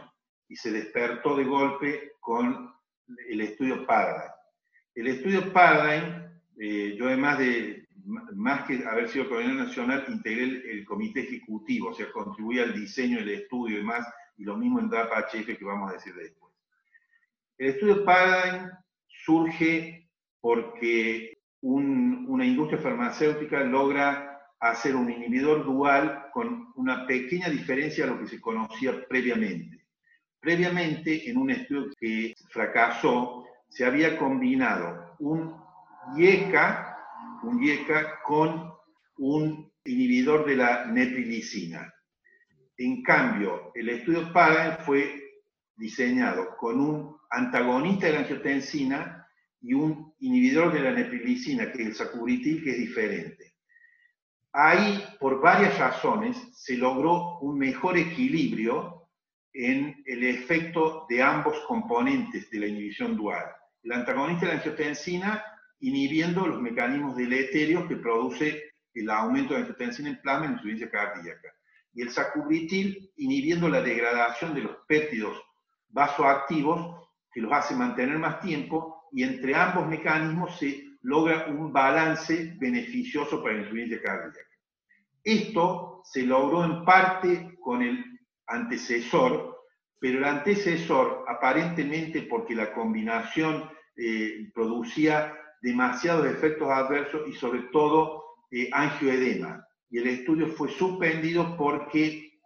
y 0.48 0.56
se 0.56 0.70
despertó 0.70 1.34
de 1.34 1.44
golpe 1.44 2.12
con 2.20 2.74
el 3.30 3.40
estudio 3.40 3.86
Paradigm. 3.86 4.32
El 4.94 5.06
estudio 5.06 5.50
Paradigm, 5.50 6.30
eh, 6.60 6.94
yo 6.98 7.06
además 7.06 7.38
de, 7.38 7.81
más 8.04 8.66
que 8.66 8.84
haber 8.84 9.08
sido 9.08 9.28
coordinador 9.28 9.66
nacional, 9.66 10.04
integré 10.08 10.44
el, 10.44 10.84
comité 10.84 11.20
ejecutivo, 11.20 11.90
o 11.90 11.94
sea, 11.94 12.10
contribuí 12.10 12.58
al 12.58 12.74
diseño 12.74 13.18
del 13.18 13.30
estudio 13.30 13.80
y 13.80 13.84
más, 13.84 14.06
y 14.36 14.44
lo 14.44 14.56
mismo 14.56 14.80
en 14.80 14.90
DAPA-HF 14.90 15.56
que 15.56 15.64
vamos 15.64 15.90
a 15.90 15.94
decir 15.94 16.14
después. 16.14 16.52
El 17.58 17.68
estudio 17.68 18.04
Paradigm 18.04 18.70
surge 19.24 20.08
porque 20.40 21.38
una 21.60 22.44
industria 22.44 22.80
farmacéutica 22.80 23.60
logra 23.60 24.32
hacer 24.58 24.96
un 24.96 25.10
inhibidor 25.10 25.64
dual 25.64 26.26
con 26.32 26.72
una 26.76 27.06
pequeña 27.06 27.48
diferencia 27.48 28.04
a 28.04 28.08
lo 28.08 28.18
que 28.18 28.26
se 28.26 28.40
conocía 28.40 29.06
previamente. 29.08 29.86
Previamente, 30.40 31.30
en 31.30 31.36
un 31.36 31.50
estudio 31.50 31.90
que 31.98 32.34
fracasó, 32.48 33.44
se 33.68 33.84
había 33.84 34.18
combinado 34.18 35.16
un 35.20 35.56
IECA, 36.16 36.91
un 37.42 37.62
IECA 37.62 38.20
con 38.24 38.72
un 39.18 39.72
inhibidor 39.84 40.46
de 40.46 40.56
la 40.56 40.86
neprilicina. 40.86 41.92
En 42.76 43.02
cambio, 43.02 43.72
el 43.74 43.88
estudio 43.88 44.32
PAGAN 44.32 44.78
fue 44.84 45.22
diseñado 45.76 46.56
con 46.56 46.80
un 46.80 47.16
antagonista 47.30 48.06
de 48.06 48.12
la 48.12 48.18
angiotensina 48.20 49.26
y 49.60 49.74
un 49.74 50.14
inhibidor 50.20 50.72
de 50.72 50.80
la 50.80 50.92
neprilicina, 50.92 51.70
que 51.70 51.82
es 51.82 51.88
el 51.88 51.94
sacubitril, 51.94 52.62
que 52.62 52.70
es 52.70 52.78
diferente. 52.78 53.54
Ahí, 54.52 55.02
por 55.18 55.40
varias 55.40 55.78
razones, 55.78 56.36
se 56.52 56.76
logró 56.76 57.38
un 57.40 57.58
mejor 57.58 57.96
equilibrio 57.96 59.08
en 59.52 60.02
el 60.06 60.24
efecto 60.24 61.06
de 61.08 61.22
ambos 61.22 61.58
componentes 61.66 62.50
de 62.50 62.60
la 62.60 62.66
inhibición 62.66 63.16
dual. 63.16 63.44
El 63.82 63.92
antagonista 63.92 64.46
de 64.46 64.52
la 64.52 64.58
angiotensina 64.58 65.44
inhibiendo 65.82 66.46
los 66.46 66.60
mecanismos 66.60 67.16
deleterios 67.16 67.86
que 67.86 67.96
produce 67.96 68.72
el 68.94 69.10
aumento 69.10 69.52
de 69.52 69.60
la 69.60 69.66
angiotensina 69.66 70.10
en 70.10 70.20
plasma 70.20 70.46
en 70.46 70.52
insuficiencia 70.52 70.90
cardíaca. 70.90 71.52
Y 71.92 72.02
el 72.02 72.10
sacubitril 72.10 73.10
inhibiendo 73.16 73.68
la 73.68 73.82
degradación 73.82 74.54
de 74.54 74.62
los 74.62 74.76
péptidos 74.86 75.42
vasoactivos 75.88 77.08
que 77.32 77.40
los 77.40 77.52
hace 77.52 77.74
mantener 77.74 78.18
más 78.18 78.40
tiempo 78.40 79.08
y 79.12 79.24
entre 79.24 79.54
ambos 79.54 79.88
mecanismos 79.88 80.56
se 80.58 80.84
logra 81.02 81.46
un 81.48 81.72
balance 81.72 82.54
beneficioso 82.58 83.42
para 83.42 83.54
la 83.54 83.60
insuficiencia 83.62 84.00
cardíaca. 84.00 84.40
Esto 85.24 86.02
se 86.04 86.22
logró 86.22 86.64
en 86.64 86.84
parte 86.84 87.56
con 87.60 87.82
el 87.82 88.04
antecesor, 88.46 89.56
pero 89.98 90.18
el 90.18 90.24
antecesor 90.24 91.24
aparentemente 91.28 92.22
porque 92.22 92.54
la 92.54 92.72
combinación 92.72 93.68
eh, 93.96 94.50
producía 94.54 95.34
demasiados 95.62 96.26
efectos 96.26 96.68
adversos 96.68 97.22
y 97.28 97.32
sobre 97.32 97.62
todo 97.72 98.24
eh, 98.50 98.68
angioedema. 98.72 99.66
Y 99.88 99.98
el 99.98 100.08
estudio 100.08 100.48
fue 100.48 100.68
suspendido 100.70 101.56
porque 101.56 102.40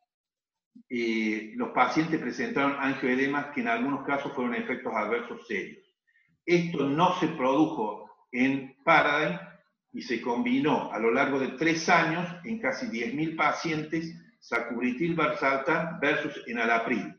eh, 0.88 1.52
los 1.56 1.70
pacientes 1.70 2.20
presentaron 2.20 2.76
angioedemas 2.78 3.46
que 3.54 3.62
en 3.62 3.68
algunos 3.68 4.04
casos 4.04 4.32
fueron 4.32 4.54
efectos 4.54 4.92
adversos 4.94 5.46
serios. 5.46 5.84
Esto 6.44 6.88
no 6.88 7.18
se 7.18 7.28
produjo 7.28 8.10
en 8.30 8.76
Paradigm 8.84 9.38
y 9.92 10.02
se 10.02 10.20
combinó 10.20 10.92
a 10.92 10.98
lo 10.98 11.10
largo 11.10 11.40
de 11.40 11.48
tres 11.48 11.88
años 11.88 12.28
en 12.44 12.60
casi 12.60 12.86
10.000 12.86 13.34
pacientes 13.36 14.14
sacubitril 14.38 15.14
valsartán 15.14 15.98
versus 15.98 16.44
enalapril. 16.46 17.18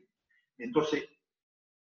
Entonces, 0.57 1.09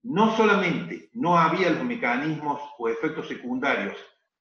no 0.04 0.36
solamente 0.36 1.10
no 1.14 1.38
había 1.38 1.70
los 1.70 1.84
mecanismos 1.84 2.62
o 2.78 2.90
efectos 2.90 3.28
secundarios 3.28 3.96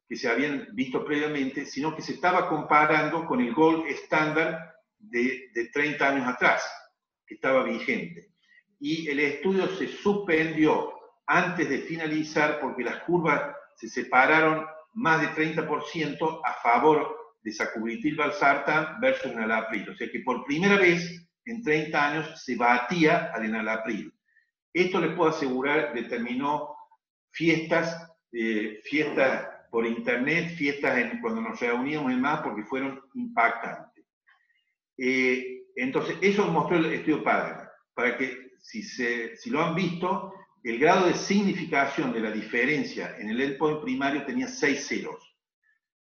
que 0.09 0.17
se 0.17 0.29
habían 0.29 0.69
visto 0.73 1.05
previamente, 1.05 1.67
sino 1.67 1.95
que 1.95 2.03
se 2.03 2.15
estaba 2.15 2.49
comparando 2.49 3.27
con 3.27 3.41
el 3.41 3.55
gold 3.55 3.87
estándar 3.87 4.75
de, 4.99 5.51
de 5.55 5.67
30 5.67 6.09
años 6.09 6.27
atrás, 6.27 6.69
que 7.27 7.35
estaba 7.35 7.63
vigente. 7.63 8.29
y 8.81 9.09
el 9.09 9.21
estudio 9.21 9.69
se 9.77 9.87
suspendió 9.89 10.95
antes 11.27 11.69
de 11.69 11.79
finalizar 11.79 12.59
porque 12.61 12.83
las 12.83 13.03
curvas 13.03 13.55
se 13.77 13.89
separaron 13.89 14.67
más 14.95 15.21
de 15.21 15.29
30% 15.29 16.41
a 16.45 16.53
favor 16.55 17.17
de 17.43 17.53
sacubitril 17.53 18.17
valsartan 18.17 19.01
versus 19.01 19.33
enalapril. 19.33 19.89
O 19.89 19.95
sea 19.95 20.11
que 20.11 20.21
por 20.21 20.45
primera 20.45 20.77
vez 20.77 21.27
en 21.45 21.63
30 21.63 22.09
años 22.09 22.45
se 22.45 22.57
batía 22.57 23.31
al 23.33 23.45
enalapril. 23.45 24.13
Esto 24.73 25.01
les 25.01 25.15
puedo 25.15 25.31
asegurar, 25.31 25.93
determinó 25.95 26.77
fiestas, 27.31 28.11
eh, 28.33 28.81
fiestas 28.85 29.49
por 29.71 29.87
internet, 29.87 30.55
fiestas 30.57 30.99
en, 30.99 31.21
cuando 31.21 31.41
nos 31.41 31.61
reuníamos 31.61 32.13
y 32.13 32.17
más, 32.17 32.41
porque 32.41 32.65
fueron 32.65 33.01
impactantes. 33.15 34.05
Eh, 34.99 35.65
entonces, 35.77 36.17
eso 36.21 36.47
mostró 36.47 36.77
el 36.77 36.87
estudio 36.87 37.23
padre, 37.23 37.69
para 37.95 38.17
que 38.17 38.53
si, 38.61 38.83
se, 38.83 39.37
si 39.37 39.51
lo 39.51 39.63
han 39.63 39.75
visto, 39.75 40.35
el 40.63 40.79
grado 40.79 41.07
de 41.07 41.15
significación 41.15 42.13
de 42.13 42.21
la 42.21 42.31
diferencia 42.31 43.17
en 43.19 43.31
el 43.31 43.41
endpoint 43.41 43.81
primario 43.83 44.25
tenía 44.25 44.47
6 44.47 44.87
ceros. 44.87 45.37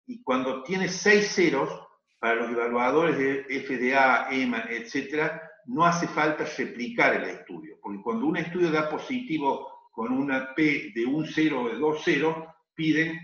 Y 0.06 0.22
cuando 0.22 0.64
tiene 0.64 0.90
6 0.90 1.28
ceros, 1.28 1.84
para 2.20 2.36
los 2.36 2.52
evaluadores 2.52 3.18
de 3.18 3.44
FDA, 3.66 4.30
EMA, 4.32 4.66
etc., 4.70 5.42
no 5.66 5.86
hace 5.86 6.08
falta 6.08 6.46
replicar 6.58 7.16
el 7.16 7.24
estudio, 7.26 7.78
porque 7.82 8.02
cuando 8.02 8.28
un 8.28 8.38
estudio 8.38 8.72
da 8.72 8.90
positivo 8.90 9.90
con 9.92 10.12
una 10.12 10.54
P 10.54 10.92
de 10.94 11.06
un 11.06 11.26
0 11.26 11.62
o 11.62 11.70
de 11.70 11.76
2 11.76 12.04
ceros, 12.04 12.36
piden, 12.74 13.20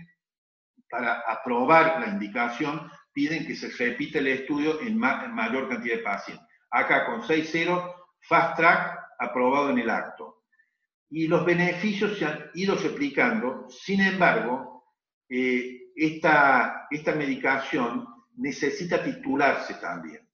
para 0.88 1.20
aprobar 1.26 2.00
la 2.00 2.08
indicación, 2.08 2.90
piden 3.12 3.46
que 3.46 3.54
se 3.54 3.68
repita 3.70 4.18
el 4.18 4.28
estudio 4.28 4.80
en, 4.80 4.96
mayor 4.98 5.68
cantidad 5.68 5.96
de 5.96 6.02
pacientes. 6.02 6.46
Acá 6.70 7.06
con 7.06 7.26
6 7.26 7.50
ceros, 7.50 7.84
fast 8.20 8.56
track 8.56 8.98
aprobado 9.18 9.70
en 9.70 9.78
el 9.78 9.90
acto. 9.90 10.44
Y 11.10 11.26
los 11.26 11.44
beneficios 11.44 12.16
se 12.18 12.24
han 12.24 12.50
ido 12.54 12.76
replicando, 12.76 13.68
sin 13.68 14.00
embargo, 14.00 14.84
eh, 15.28 15.90
esta 15.96 16.88
medicación 17.16 18.06
necesita 18.36 19.02
titularse 19.02 19.74
también. 19.74 20.29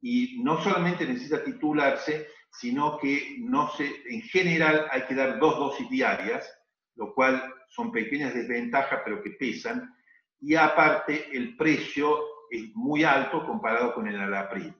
Y 0.00 0.42
no 0.42 0.62
solamente 0.62 1.06
necesita 1.06 1.44
titularse, 1.44 2.28
sino 2.52 2.98
que 2.98 3.36
no 3.40 3.70
se, 3.70 3.86
en 4.08 4.22
general 4.22 4.86
hay 4.90 5.02
que 5.02 5.14
dar 5.14 5.38
dos 5.38 5.58
dosis 5.58 5.88
diarias, 5.88 6.50
lo 6.96 7.14
cual 7.14 7.54
son 7.68 7.92
pequeñas 7.92 8.34
desventajas 8.34 9.00
pero 9.04 9.22
que 9.22 9.30
pesan, 9.30 9.94
y 10.40 10.54
aparte 10.54 11.28
el 11.36 11.56
precio 11.56 12.18
es 12.50 12.74
muy 12.74 13.04
alto 13.04 13.44
comparado 13.44 13.94
con 13.94 14.08
el 14.08 14.20
alapril. 14.20 14.74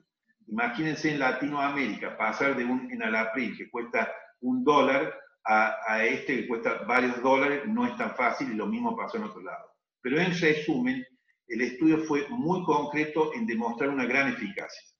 Imagínense 0.47 1.11
en 1.11 1.19
Latinoamérica 1.19 2.17
pasar 2.17 2.57
de 2.57 2.65
un 2.65 2.91
enalapril 2.91 3.55
que 3.55 3.69
cuesta 3.69 4.11
un 4.41 4.63
dólar 4.63 5.17
a, 5.45 5.75
a, 5.87 6.03
este 6.03 6.41
que 6.41 6.47
cuesta 6.47 6.83
varios 6.87 7.21
dólares 7.21 7.63
no 7.67 7.85
es 7.85 7.95
tan 7.95 8.15
fácil 8.15 8.51
y 8.51 8.55
lo 8.55 8.65
mismo 8.65 8.95
pasó 8.95 9.17
en 9.17 9.23
otro 9.23 9.41
lado. 9.41 9.71
Pero 10.01 10.19
en 10.19 10.37
resumen, 10.37 11.05
el 11.47 11.61
estudio 11.61 11.99
fue 11.99 12.27
muy 12.29 12.63
concreto 12.63 13.33
en 13.33 13.45
demostrar 13.45 13.89
una 13.89 14.05
gran 14.05 14.29
eficacia. 14.29 14.90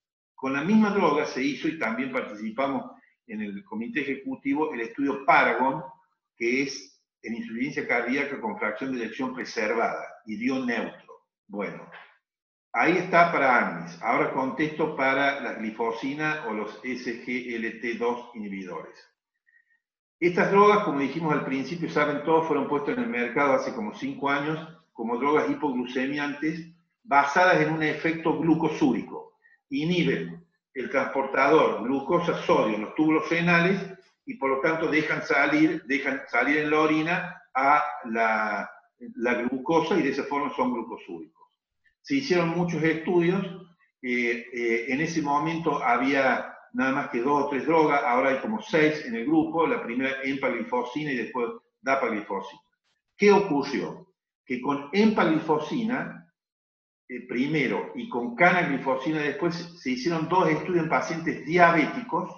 Con 0.42 0.54
la 0.54 0.64
misma 0.64 0.90
droga 0.90 1.28
se 1.28 1.44
hizo 1.44 1.68
y 1.68 1.78
también 1.78 2.12
participamos 2.12 2.94
en 3.28 3.42
el 3.42 3.64
comité 3.64 4.02
ejecutivo 4.02 4.74
el 4.74 4.82
estudio 4.82 5.24
Paragon, 5.24 5.84
que 6.36 6.64
es 6.64 7.00
en 7.22 7.36
insuficiencia 7.36 7.88
cardíaca 7.88 8.42
con 8.42 8.58
fracción 8.58 8.92
de 8.92 9.04
elección 9.04 9.36
preservada 9.36 10.04
y 10.26 10.38
dio 10.38 10.66
neutro. 10.66 11.28
Bueno, 11.46 11.88
ahí 12.74 12.98
está 12.98 13.32
para 13.32 13.56
ARMIS. 13.56 14.02
Ahora 14.02 14.34
contesto 14.34 14.96
para 14.96 15.40
la 15.42 15.54
glifosina 15.54 16.46
o 16.48 16.54
los 16.54 16.82
SGLT2 16.82 18.32
inhibidores. 18.34 18.98
Estas 20.20 20.50
drogas, 20.50 20.86
como 20.86 21.02
dijimos 21.02 21.34
al 21.34 21.46
principio, 21.46 21.88
saben 21.88 22.24
todos, 22.24 22.48
fueron 22.48 22.68
puestas 22.68 22.98
en 22.98 23.04
el 23.04 23.10
mercado 23.12 23.54
hace 23.54 23.76
como 23.76 23.94
cinco 23.94 24.28
años 24.32 24.58
como 24.92 25.20
drogas 25.20 25.52
hipoglucemiantes 25.52 26.68
basadas 27.04 27.62
en 27.62 27.74
un 27.74 27.84
efecto 27.84 28.40
glucosúrico. 28.40 29.21
Inhiben 29.72 30.46
el 30.74 30.90
transportador 30.90 31.84
glucosa-sodio 31.84 32.76
en 32.76 32.82
los 32.84 32.96
túbulos 32.96 33.30
renales 33.30 33.82
y 34.26 34.36
por 34.36 34.50
lo 34.50 34.62
tanto 34.62 34.88
dejan 34.88 35.24
salir, 35.24 35.84
dejan 35.86 36.22
salir 36.30 36.60
en 36.60 36.72
la 36.72 36.80
orina 36.80 37.42
a 37.56 37.84
la, 38.06 38.70
glucosa 39.00 39.98
y 39.98 40.04
de 40.04 40.10
esa 40.10 40.24
forma 40.24 40.54
son 40.56 40.74
glucosúricos. 40.74 41.50
Se 42.02 42.16
hicieron 42.16 42.50
muchos 42.50 42.82
estudios, 42.84 43.44
eh, 44.02 44.46
eh, 44.54 44.86
en 44.90 45.02
ese 45.02 45.22
momento 45.22 45.84
había 45.84 46.56
nada 46.74 46.92
más 46.92 47.10
que 47.10 47.22
dos 47.22 47.46
o 47.46 47.50
tres 47.50 47.66
drogas, 47.66 48.02
ahora 48.04 48.30
hay 48.30 48.38
como 48.38 48.62
seis 48.62 49.04
en 49.06 49.16
el 49.16 49.26
grupo, 49.26 49.68
la 49.68 49.84
primera 49.84 50.22
empaglifosina 50.24 51.12
y 51.12 51.18
después 51.18 51.50
dapaglifosina. 51.82 52.62
¿Qué 53.18 53.32
ocurrió? 53.32 54.12
que 54.52 54.62
con 54.62 54.90
empaglifosina 54.92 56.21
eh, 57.12 57.28
primero 57.28 57.92
y 57.94 58.08
con 58.08 58.38
canaglifosina 58.38 59.20
después 59.20 59.54
se 59.54 59.92
hicieron 59.92 60.30
dos 60.30 60.48
estudios 60.48 60.86
en 60.86 60.90
pacientes 60.90 61.46
diabéticos 61.46 62.34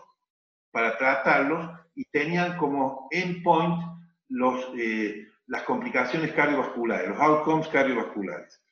para 0.71 0.97
tratarlos 0.97 1.69
y 1.93 2.05
tenían 2.05 2.57
como 2.57 3.07
endpoint 3.11 3.83
los, 4.29 4.71
eh, 4.75 5.27
las 5.45 5.61
complicaciones 5.61 6.31
cardiovasculares, 6.31 7.07
los 7.07 7.19
outcomes 7.19 7.67
cardiovasculares. 7.67 8.63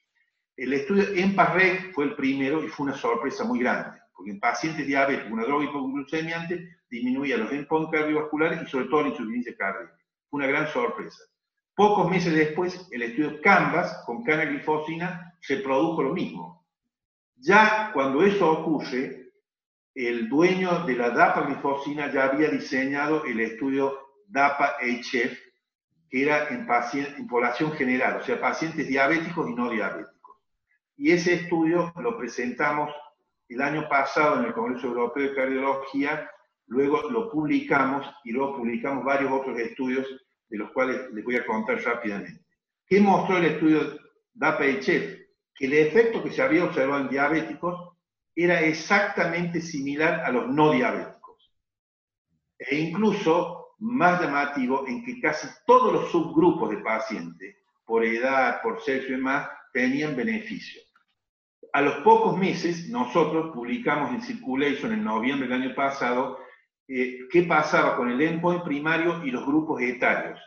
El 0.58 0.74
estudio 0.74 1.04
EMPAREG 1.14 1.94
fue 1.94 2.06
el 2.06 2.16
primero 2.16 2.64
y 2.64 2.68
fue 2.68 2.88
una 2.88 2.96
sorpresa 2.96 3.44
muy 3.44 3.60
grande, 3.60 4.00
porque 4.16 4.32
en 4.32 4.40
pacientes 4.40 4.88
diabéticos, 4.88 5.32
una 5.32 5.44
droga 5.44 5.66
hipoglucemiante 5.66 6.80
disminuía 6.90 7.38
los 7.38 7.52
endpoints 7.52 7.92
cardiovasculares 7.92 8.64
y 8.64 8.66
sobre 8.66 8.86
todo 8.86 9.04
la 9.04 9.10
insuficiencia 9.10 9.56
cardíaca. 9.56 10.00
Fue 10.32 10.40
una 10.40 10.48
gran 10.48 10.68
sorpresa. 10.68 11.22
Pocos 11.76 12.10
meses 12.10 12.34
después, 12.34 12.88
el 12.92 13.04
estudio 13.04 13.42
Canvas 13.42 14.04
con 14.06 14.24
canaglifosina 14.24 15.36
se 15.40 15.58
produjo 15.58 16.04
lo 16.04 16.14
mismo. 16.14 16.66
Ya 17.38 17.92
cuando 17.94 18.24
eso 18.24 18.52
ocurre, 18.52 19.32
el 19.96 20.30
dueño 20.30 20.86
de 20.86 20.96
la 20.96 21.10
dapaglifosina 21.10 22.12
ya 22.12 22.26
había 22.26 22.50
diseñado 22.50 23.26
el 23.26 23.40
estudio 23.40 23.98
DAPA-HF, 24.28 25.38
que 26.10 26.24
era 26.24 26.50
en, 26.50 26.68
en 27.18 27.28
población 27.28 27.72
general, 27.74 28.18
o 28.18 28.24
sea, 28.24 28.40
pacientes 28.40 28.88
diabéticos 28.88 29.50
y 29.50 29.54
no 29.54 29.70
diabéticos. 29.70 30.38
Y 30.98 31.12
ese 31.12 31.34
estudio 31.34 31.92
lo 31.98 32.18
presentamos 32.18 32.92
el 33.50 33.62
año 33.62 33.90
pasado 33.90 34.40
en 34.40 34.46
el 34.46 34.54
Congreso 34.54 34.88
Europeo 34.88 35.24
de 35.24 35.36
Cardiología, 35.36 36.30
luego 36.68 37.10
lo 37.10 37.30
publicamos 37.30 38.08
y 38.24 38.32
luego 38.32 38.58
publicamos 38.58 39.04
varios 39.04 39.32
otros 39.32 39.58
estudios 39.58 40.08
de 40.52 40.58
los 40.58 40.72
cuales 40.72 41.10
les 41.14 41.24
voy 41.24 41.38
a 41.38 41.46
contar 41.46 41.82
rápidamente. 41.82 42.44
¿Qué 42.86 43.00
mostró 43.00 43.38
el 43.38 43.46
estudio 43.46 43.98
DAPA-HF? 44.34 45.28
Que 45.56 45.66
el 45.66 45.74
efecto 45.74 46.22
que 46.22 46.32
se 46.32 46.42
había 46.42 46.66
observado 46.66 47.04
en 47.04 47.10
diabéticos 47.10 47.94
era 48.36 48.60
exactamente 48.62 49.62
similar 49.62 50.26
a 50.26 50.32
los 50.32 50.50
no 50.50 50.74
diabéticos. 50.74 51.54
E 52.60 52.76
incluso 52.76 53.76
más 53.80 54.22
llamativo 54.22 54.86
en 54.88 55.06
que 55.06 55.22
casi 55.22 55.48
todos 55.66 55.94
los 55.94 56.12
subgrupos 56.12 56.70
de 56.70 56.78
pacientes, 56.78 57.56
por 57.86 58.04
edad, 58.04 58.62
por 58.62 58.82
sexo 58.82 59.14
y 59.14 59.18
más, 59.18 59.50
tenían 59.72 60.18
beneficio. 60.18 60.82
A 61.74 61.82
los 61.82 61.96
pocos 62.04 62.38
meses, 62.38 62.90
nosotros 62.90 63.52
publicamos 63.54 64.12
en 64.12 64.22
Circulation 64.22 64.92
en 64.92 65.04
noviembre 65.04 65.48
del 65.48 65.62
año 65.62 65.74
pasado 65.74 66.40
eh, 66.88 67.28
qué 67.32 67.44
pasaba 67.44 67.96
con 67.96 68.10
el 68.10 68.22
endpoint 68.22 68.64
primario 68.64 69.24
y 69.24 69.32
los 69.32 69.46
grupos 69.46 69.82
etarios. 69.82 70.40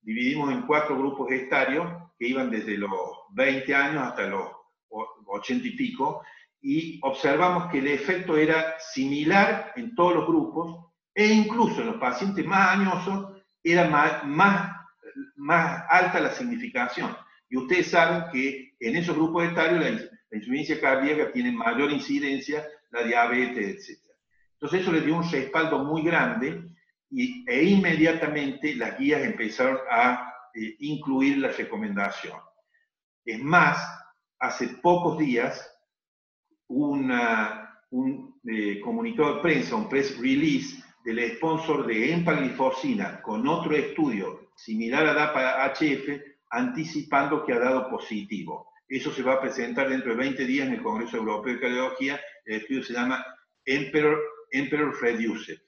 Dividimos 0.00 0.52
en 0.52 0.62
cuatro 0.62 0.98
grupos 0.98 1.30
etarios 1.30 1.86
que 2.18 2.28
iban 2.28 2.50
desde 2.50 2.76
los 2.76 2.90
20 3.30 3.74
años 3.74 4.02
hasta 4.02 4.26
los 4.26 4.50
80 5.26 5.66
y 5.66 5.70
pico, 5.72 6.22
y 6.60 7.00
observamos 7.02 7.70
que 7.70 7.78
el 7.78 7.88
efecto 7.88 8.36
era 8.36 8.78
similar 8.78 9.72
en 9.76 9.94
todos 9.94 10.14
los 10.14 10.26
grupos, 10.26 10.92
e 11.14 11.26
incluso 11.26 11.80
en 11.80 11.88
los 11.88 11.96
pacientes 11.96 12.44
más 12.46 12.78
añosos 12.78 13.42
era 13.62 14.22
más, 14.24 14.70
alta 15.88 16.20
la 16.20 16.30
significación. 16.30 17.16
Y 17.48 17.56
ustedes 17.56 17.90
saben 17.90 18.30
que 18.32 18.74
en 18.80 18.96
esos 18.96 19.16
grupos 19.16 19.44
etarios 19.44 19.80
la, 19.80 19.90
la 19.90 20.36
insuficiencia 20.36 20.80
cardíaca 20.80 21.32
tiene 21.32 21.52
mayor 21.52 21.90
incidencia, 21.90 22.66
la 22.90 23.02
diabetes, 23.02 23.88
etc. 23.88 24.11
Entonces 24.62 24.82
eso 24.82 24.92
le 24.92 25.00
dio 25.00 25.16
un 25.16 25.28
respaldo 25.28 25.80
muy 25.80 26.02
grande 26.02 26.62
y, 27.10 27.44
e 27.50 27.64
inmediatamente 27.64 28.76
las 28.76 28.96
guías 28.96 29.24
empezaron 29.24 29.78
a 29.90 30.32
eh, 30.54 30.76
incluir 30.78 31.38
la 31.38 31.48
recomendación. 31.48 32.38
Es 33.24 33.42
más, 33.42 33.76
hace 34.38 34.68
pocos 34.80 35.18
días 35.18 35.68
una, 36.68 37.76
un 37.90 38.40
eh, 38.46 38.78
comunicado 38.80 39.34
de 39.34 39.42
prensa, 39.42 39.74
un 39.74 39.88
press 39.88 40.16
release 40.18 40.80
del 41.04 41.36
sponsor 41.36 41.84
de 41.84 42.12
empaglifosina 42.12 43.20
con 43.20 43.48
otro 43.48 43.74
estudio 43.74 44.52
similar 44.54 45.08
a 45.08 45.14
DAPA-HF 45.14 46.22
anticipando 46.50 47.44
que 47.44 47.52
ha 47.52 47.58
dado 47.58 47.90
positivo. 47.90 48.70
Eso 48.88 49.10
se 49.10 49.24
va 49.24 49.34
a 49.34 49.40
presentar 49.40 49.88
dentro 49.88 50.12
de 50.12 50.18
20 50.18 50.44
días 50.46 50.68
en 50.68 50.74
el 50.74 50.82
Congreso 50.84 51.16
Europeo 51.16 51.52
de 51.52 51.60
Cardiología. 51.60 52.20
El 52.44 52.60
estudio 52.60 52.84
se 52.84 52.92
llama 52.92 53.26
Emperor 53.64 54.20
Emperor 54.52 54.94
Reduced. 55.00 55.62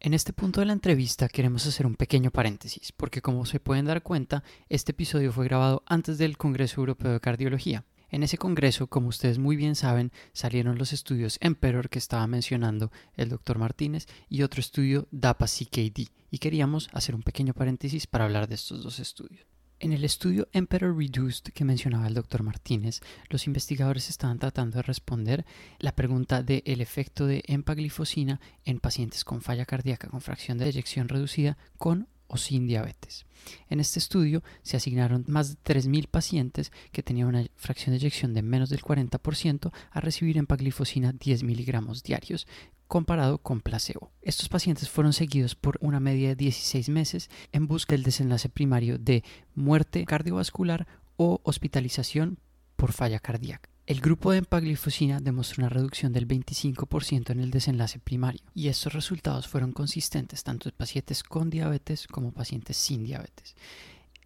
En 0.00 0.14
este 0.14 0.32
punto 0.32 0.60
de 0.60 0.66
la 0.66 0.72
entrevista 0.72 1.28
queremos 1.28 1.64
hacer 1.64 1.86
un 1.86 1.94
pequeño 1.94 2.32
paréntesis, 2.32 2.90
porque 2.90 3.22
como 3.22 3.46
se 3.46 3.60
pueden 3.60 3.84
dar 3.84 4.02
cuenta, 4.02 4.42
este 4.68 4.90
episodio 4.90 5.32
fue 5.32 5.44
grabado 5.44 5.84
antes 5.86 6.18
del 6.18 6.36
Congreso 6.36 6.80
Europeo 6.80 7.12
de 7.12 7.20
Cardiología. 7.20 7.84
En 8.10 8.24
ese 8.24 8.36
congreso, 8.36 8.88
como 8.88 9.08
ustedes 9.08 9.38
muy 9.38 9.54
bien 9.54 9.76
saben, 9.76 10.10
salieron 10.32 10.76
los 10.76 10.92
estudios 10.92 11.38
Emperor 11.40 11.88
que 11.88 12.00
estaba 12.00 12.26
mencionando 12.26 12.90
el 13.14 13.28
doctor 13.28 13.58
Martínez 13.58 14.06
y 14.28 14.42
otro 14.42 14.60
estudio 14.60 15.06
DAPA-CKD, 15.12 16.10
y 16.30 16.38
queríamos 16.38 16.88
hacer 16.92 17.14
un 17.14 17.22
pequeño 17.22 17.54
paréntesis 17.54 18.08
para 18.08 18.24
hablar 18.24 18.48
de 18.48 18.56
estos 18.56 18.82
dos 18.82 18.98
estudios. 18.98 19.46
En 19.80 19.92
el 19.92 20.04
estudio 20.04 20.48
Emperor 20.52 20.96
Reduced 20.96 21.52
que 21.54 21.64
mencionaba 21.64 22.08
el 22.08 22.14
doctor 22.14 22.42
Martínez, 22.42 23.00
los 23.28 23.46
investigadores 23.46 24.08
estaban 24.10 24.40
tratando 24.40 24.78
de 24.78 24.82
responder 24.82 25.46
la 25.78 25.94
pregunta 25.94 26.42
de 26.42 26.64
el 26.66 26.80
efecto 26.80 27.26
de 27.26 27.44
empaglifosina 27.46 28.40
en 28.64 28.80
pacientes 28.80 29.24
con 29.24 29.40
falla 29.40 29.66
cardíaca 29.66 30.08
con 30.08 30.20
fracción 30.20 30.58
de 30.58 30.68
eyección 30.68 31.08
reducida 31.08 31.56
con 31.76 32.08
o 32.26 32.36
sin 32.36 32.66
diabetes. 32.66 33.24
En 33.70 33.78
este 33.78 34.00
estudio 34.00 34.42
se 34.62 34.76
asignaron 34.76 35.24
más 35.28 35.50
de 35.50 35.74
3.000 35.74 36.08
pacientes 36.08 36.72
que 36.90 37.04
tenían 37.04 37.28
una 37.28 37.46
fracción 37.54 37.92
de 37.92 37.98
eyección 37.98 38.34
de 38.34 38.42
menos 38.42 38.70
del 38.70 38.82
40% 38.82 39.72
a 39.92 40.00
recibir 40.00 40.38
empaglifosina 40.38 41.12
10 41.12 41.44
miligramos 41.44 42.02
diarios 42.02 42.48
comparado 42.88 43.38
con 43.38 43.60
placebo. 43.60 44.10
Estos 44.22 44.48
pacientes 44.48 44.88
fueron 44.88 45.12
seguidos 45.12 45.54
por 45.54 45.78
una 45.80 46.00
media 46.00 46.30
de 46.30 46.36
16 46.36 46.88
meses 46.88 47.30
en 47.52 47.68
busca 47.68 47.94
del 47.94 48.02
desenlace 48.02 48.48
primario 48.48 48.98
de 48.98 49.22
muerte 49.54 50.04
cardiovascular 50.04 50.88
o 51.16 51.40
hospitalización 51.44 52.38
por 52.76 52.92
falla 52.92 53.20
cardíaca. 53.20 53.68
El 53.86 54.00
grupo 54.00 54.32
de 54.32 54.38
empaglifosina 54.38 55.20
demostró 55.20 55.62
una 55.62 55.70
reducción 55.70 56.12
del 56.12 56.28
25% 56.28 57.30
en 57.30 57.40
el 57.40 57.50
desenlace 57.50 57.98
primario 57.98 58.42
y 58.54 58.68
estos 58.68 58.92
resultados 58.92 59.48
fueron 59.48 59.72
consistentes 59.72 60.42
tanto 60.44 60.68
en 60.68 60.74
pacientes 60.74 61.22
con 61.22 61.48
diabetes 61.48 62.06
como 62.06 62.32
pacientes 62.32 62.76
sin 62.76 63.04
diabetes. 63.04 63.56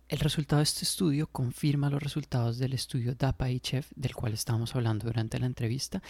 El 0.08 0.18
resultado 0.18 0.58
de 0.58 0.64
este 0.64 0.84
estudio 0.84 1.26
confirma 1.26 1.90
los 1.90 2.02
resultados 2.02 2.58
del 2.58 2.74
estudio 2.74 3.14
DAPA-HF 3.14 3.86
del 3.94 4.14
cual 4.14 4.34
estábamos 4.34 4.74
hablando 4.74 5.06
durante 5.06 5.38
la 5.38 5.46
entrevista 5.46 6.02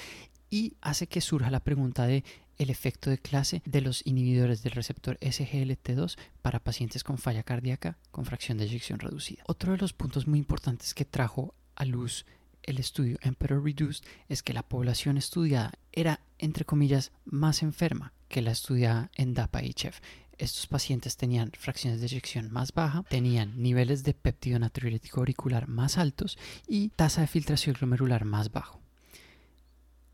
y 0.52 0.76
hace 0.82 1.06
que 1.06 1.22
surja 1.22 1.50
la 1.50 1.64
pregunta 1.64 2.06
de 2.06 2.24
el 2.58 2.68
efecto 2.68 3.08
de 3.08 3.16
clase 3.16 3.62
de 3.64 3.80
los 3.80 4.06
inhibidores 4.06 4.62
del 4.62 4.74
receptor 4.74 5.18
SGLT2 5.20 6.18
para 6.42 6.60
pacientes 6.62 7.02
con 7.02 7.16
falla 7.16 7.42
cardíaca 7.42 7.96
con 8.10 8.26
fracción 8.26 8.58
de 8.58 8.64
eyección 8.64 8.98
reducida. 9.00 9.42
Otro 9.46 9.72
de 9.72 9.78
los 9.78 9.94
puntos 9.94 10.26
muy 10.28 10.38
importantes 10.38 10.92
que 10.92 11.06
trajo 11.06 11.54
a 11.74 11.86
luz 11.86 12.26
el 12.62 12.78
estudio 12.78 13.16
Emperor 13.22 13.64
Reduced 13.64 14.04
es 14.28 14.42
que 14.42 14.52
la 14.52 14.62
población 14.62 15.16
estudiada 15.16 15.72
era, 15.90 16.20
entre 16.38 16.66
comillas, 16.66 17.12
más 17.24 17.62
enferma 17.62 18.12
que 18.28 18.42
la 18.42 18.52
estudiada 18.52 19.10
en 19.14 19.34
DAPA-HF. 19.34 19.94
Estos 20.36 20.66
pacientes 20.66 21.16
tenían 21.16 21.50
fracciones 21.58 22.00
de 22.00 22.06
eyección 22.06 22.52
más 22.52 22.74
baja, 22.74 23.04
tenían 23.08 23.60
niveles 23.60 24.04
de 24.04 24.12
péptido 24.12 24.58
natriurético 24.58 25.20
auricular 25.20 25.66
más 25.66 25.96
altos 25.96 26.38
y 26.68 26.90
tasa 26.90 27.22
de 27.22 27.26
filtración 27.26 27.74
glomerular 27.74 28.26
más 28.26 28.52
bajo. 28.52 28.81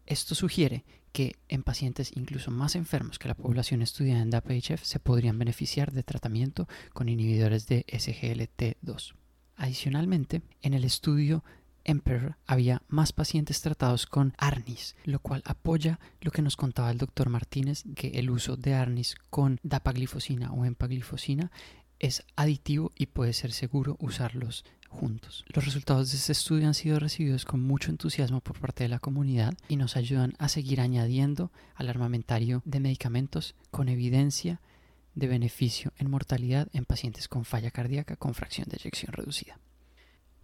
Esto 0.08 0.34
sugiere 0.34 0.86
que 1.12 1.36
en 1.48 1.62
pacientes 1.62 2.12
incluso 2.16 2.50
más 2.50 2.76
enfermos 2.76 3.18
que 3.18 3.28
la 3.28 3.34
población 3.34 3.82
estudiada 3.82 4.22
en 4.22 4.30
DAPA-HF 4.30 4.82
se 4.82 5.00
podrían 5.00 5.38
beneficiar 5.38 5.92
de 5.92 6.02
tratamiento 6.02 6.66
con 6.94 7.10
inhibidores 7.10 7.66
de 7.66 7.84
SGLT2. 7.86 9.12
Adicionalmente, 9.56 10.40
en 10.62 10.72
el 10.72 10.84
estudio 10.84 11.44
Emperor 11.84 12.36
había 12.46 12.82
más 12.88 13.12
pacientes 13.12 13.60
tratados 13.60 14.06
con 14.06 14.32
ARNIS, 14.38 14.96
lo 15.04 15.20
cual 15.20 15.42
apoya 15.44 16.00
lo 16.22 16.30
que 16.30 16.40
nos 16.40 16.56
contaba 16.56 16.90
el 16.90 16.96
doctor 16.96 17.28
Martínez, 17.28 17.84
que 17.94 18.08
el 18.18 18.30
uso 18.30 18.56
de 18.56 18.74
ARNIS 18.74 19.14
con 19.28 19.60
dapaglifosina 19.62 20.52
o 20.52 20.64
empaglifosina 20.64 21.50
es 21.98 22.24
aditivo 22.36 22.92
y 22.96 23.06
puede 23.06 23.32
ser 23.32 23.52
seguro 23.52 23.96
usarlos 24.00 24.64
juntos. 24.88 25.44
Los 25.48 25.64
resultados 25.64 26.10
de 26.10 26.16
este 26.16 26.32
estudio 26.32 26.66
han 26.66 26.74
sido 26.74 26.98
recibidos 26.98 27.44
con 27.44 27.62
mucho 27.62 27.90
entusiasmo 27.90 28.40
por 28.40 28.58
parte 28.58 28.84
de 28.84 28.88
la 28.88 28.98
comunidad 28.98 29.54
y 29.68 29.76
nos 29.76 29.96
ayudan 29.96 30.34
a 30.38 30.48
seguir 30.48 30.80
añadiendo 30.80 31.52
al 31.74 31.88
armamentario 31.88 32.62
de 32.64 32.80
medicamentos 32.80 33.54
con 33.70 33.88
evidencia 33.88 34.60
de 35.14 35.26
beneficio 35.26 35.92
en 35.98 36.10
mortalidad 36.10 36.68
en 36.72 36.84
pacientes 36.84 37.28
con 37.28 37.44
falla 37.44 37.70
cardíaca 37.70 38.16
con 38.16 38.34
fracción 38.34 38.68
de 38.68 38.76
eyección 38.76 39.12
reducida. 39.12 39.58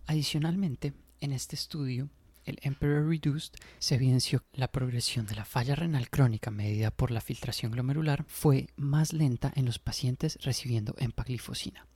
Adicionalmente, 0.07 0.93
en 1.21 1.33
este 1.33 1.57
estudio, 1.57 2.11
el 2.44 2.59
Emperor 2.62 3.09
Reduced 3.09 3.54
se 3.78 3.94
evidenció 3.94 4.44
la 4.52 4.68
progresión 4.68 5.26
de 5.26 5.35
la 5.35 5.44
falla 5.44 5.74
renal 5.74 6.11
crónica 6.11 6.50
medida 6.50 6.90
por 6.90 7.11
la 7.11 7.20
filtración 7.20 7.72
glomerular 7.72 8.24
fue 8.28 8.68
más 8.76 9.12
lenta 9.12 9.52
en 9.54 9.64
los 9.64 9.78
pacientes 9.78 10.38
recibiendo 10.42 10.94
empaglifosina. 10.98 11.87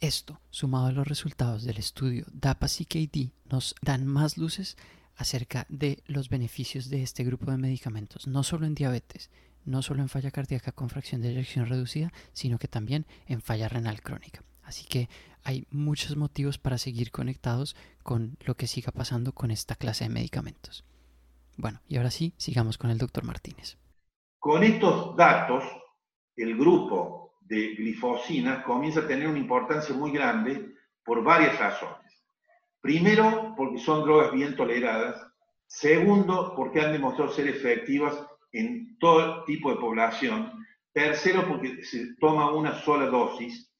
Esto, 0.00 0.40
sumado 0.50 0.86
a 0.86 0.92
los 0.92 1.08
resultados 1.08 1.64
del 1.64 1.78
estudio 1.78 2.26
DAPA-CKD, 2.32 3.30
nos 3.50 3.74
dan 3.80 4.06
más 4.06 4.36
luces 4.36 4.76
acerca 5.16 5.66
de 5.68 6.02
los 6.06 6.28
beneficios 6.28 6.90
de 6.90 7.02
este 7.02 7.24
grupo 7.24 7.50
de 7.50 7.56
medicamentos, 7.56 8.26
no 8.26 8.42
solo 8.42 8.66
en 8.66 8.74
diabetes, 8.74 9.30
no 9.64 9.82
solo 9.82 10.02
en 10.02 10.08
falla 10.08 10.30
cardíaca 10.30 10.72
con 10.72 10.90
fracción 10.90 11.22
de 11.22 11.30
eyección 11.30 11.66
reducida, 11.66 12.12
sino 12.32 12.58
que 12.58 12.68
también 12.68 13.06
en 13.26 13.40
falla 13.40 13.68
renal 13.68 14.02
crónica. 14.02 14.42
Así 14.64 14.86
que 14.86 15.08
hay 15.42 15.66
muchos 15.70 16.16
motivos 16.16 16.58
para 16.58 16.78
seguir 16.78 17.10
conectados 17.10 17.76
con 18.02 18.36
lo 18.44 18.56
que 18.56 18.66
siga 18.66 18.92
pasando 18.92 19.32
con 19.32 19.50
esta 19.50 19.74
clase 19.74 20.04
de 20.04 20.10
medicamentos. 20.10 20.84
Bueno, 21.56 21.80
y 21.88 21.96
ahora 21.96 22.10
sí, 22.10 22.34
sigamos 22.36 22.78
con 22.78 22.90
el 22.90 22.98
doctor 22.98 23.24
Martínez. 23.24 23.76
Con 24.38 24.64
estos 24.64 25.16
datos, 25.16 25.64
el 26.36 26.56
grupo 26.56 27.36
de 27.40 27.74
glifosina 27.74 28.64
comienza 28.64 29.00
a 29.00 29.06
tener 29.06 29.28
una 29.28 29.38
importancia 29.38 29.94
muy 29.94 30.10
grande 30.10 30.74
por 31.04 31.22
varias 31.22 31.58
razones. 31.58 32.24
Primero, 32.80 33.54
porque 33.56 33.78
son 33.78 34.04
drogas 34.04 34.32
bien 34.32 34.56
toleradas. 34.56 35.20
Segundo, 35.66 36.54
porque 36.56 36.80
han 36.80 36.92
demostrado 36.92 37.32
ser 37.32 37.48
efectivas 37.48 38.14
en 38.52 38.98
todo 38.98 39.44
tipo 39.44 39.70
de 39.70 39.76
población. 39.76 40.52
Tercero, 40.92 41.46
porque 41.48 41.84
se 41.84 42.14
toma 42.16 42.52
una 42.52 42.80
sola 42.82 43.06
dosis. 43.06 43.70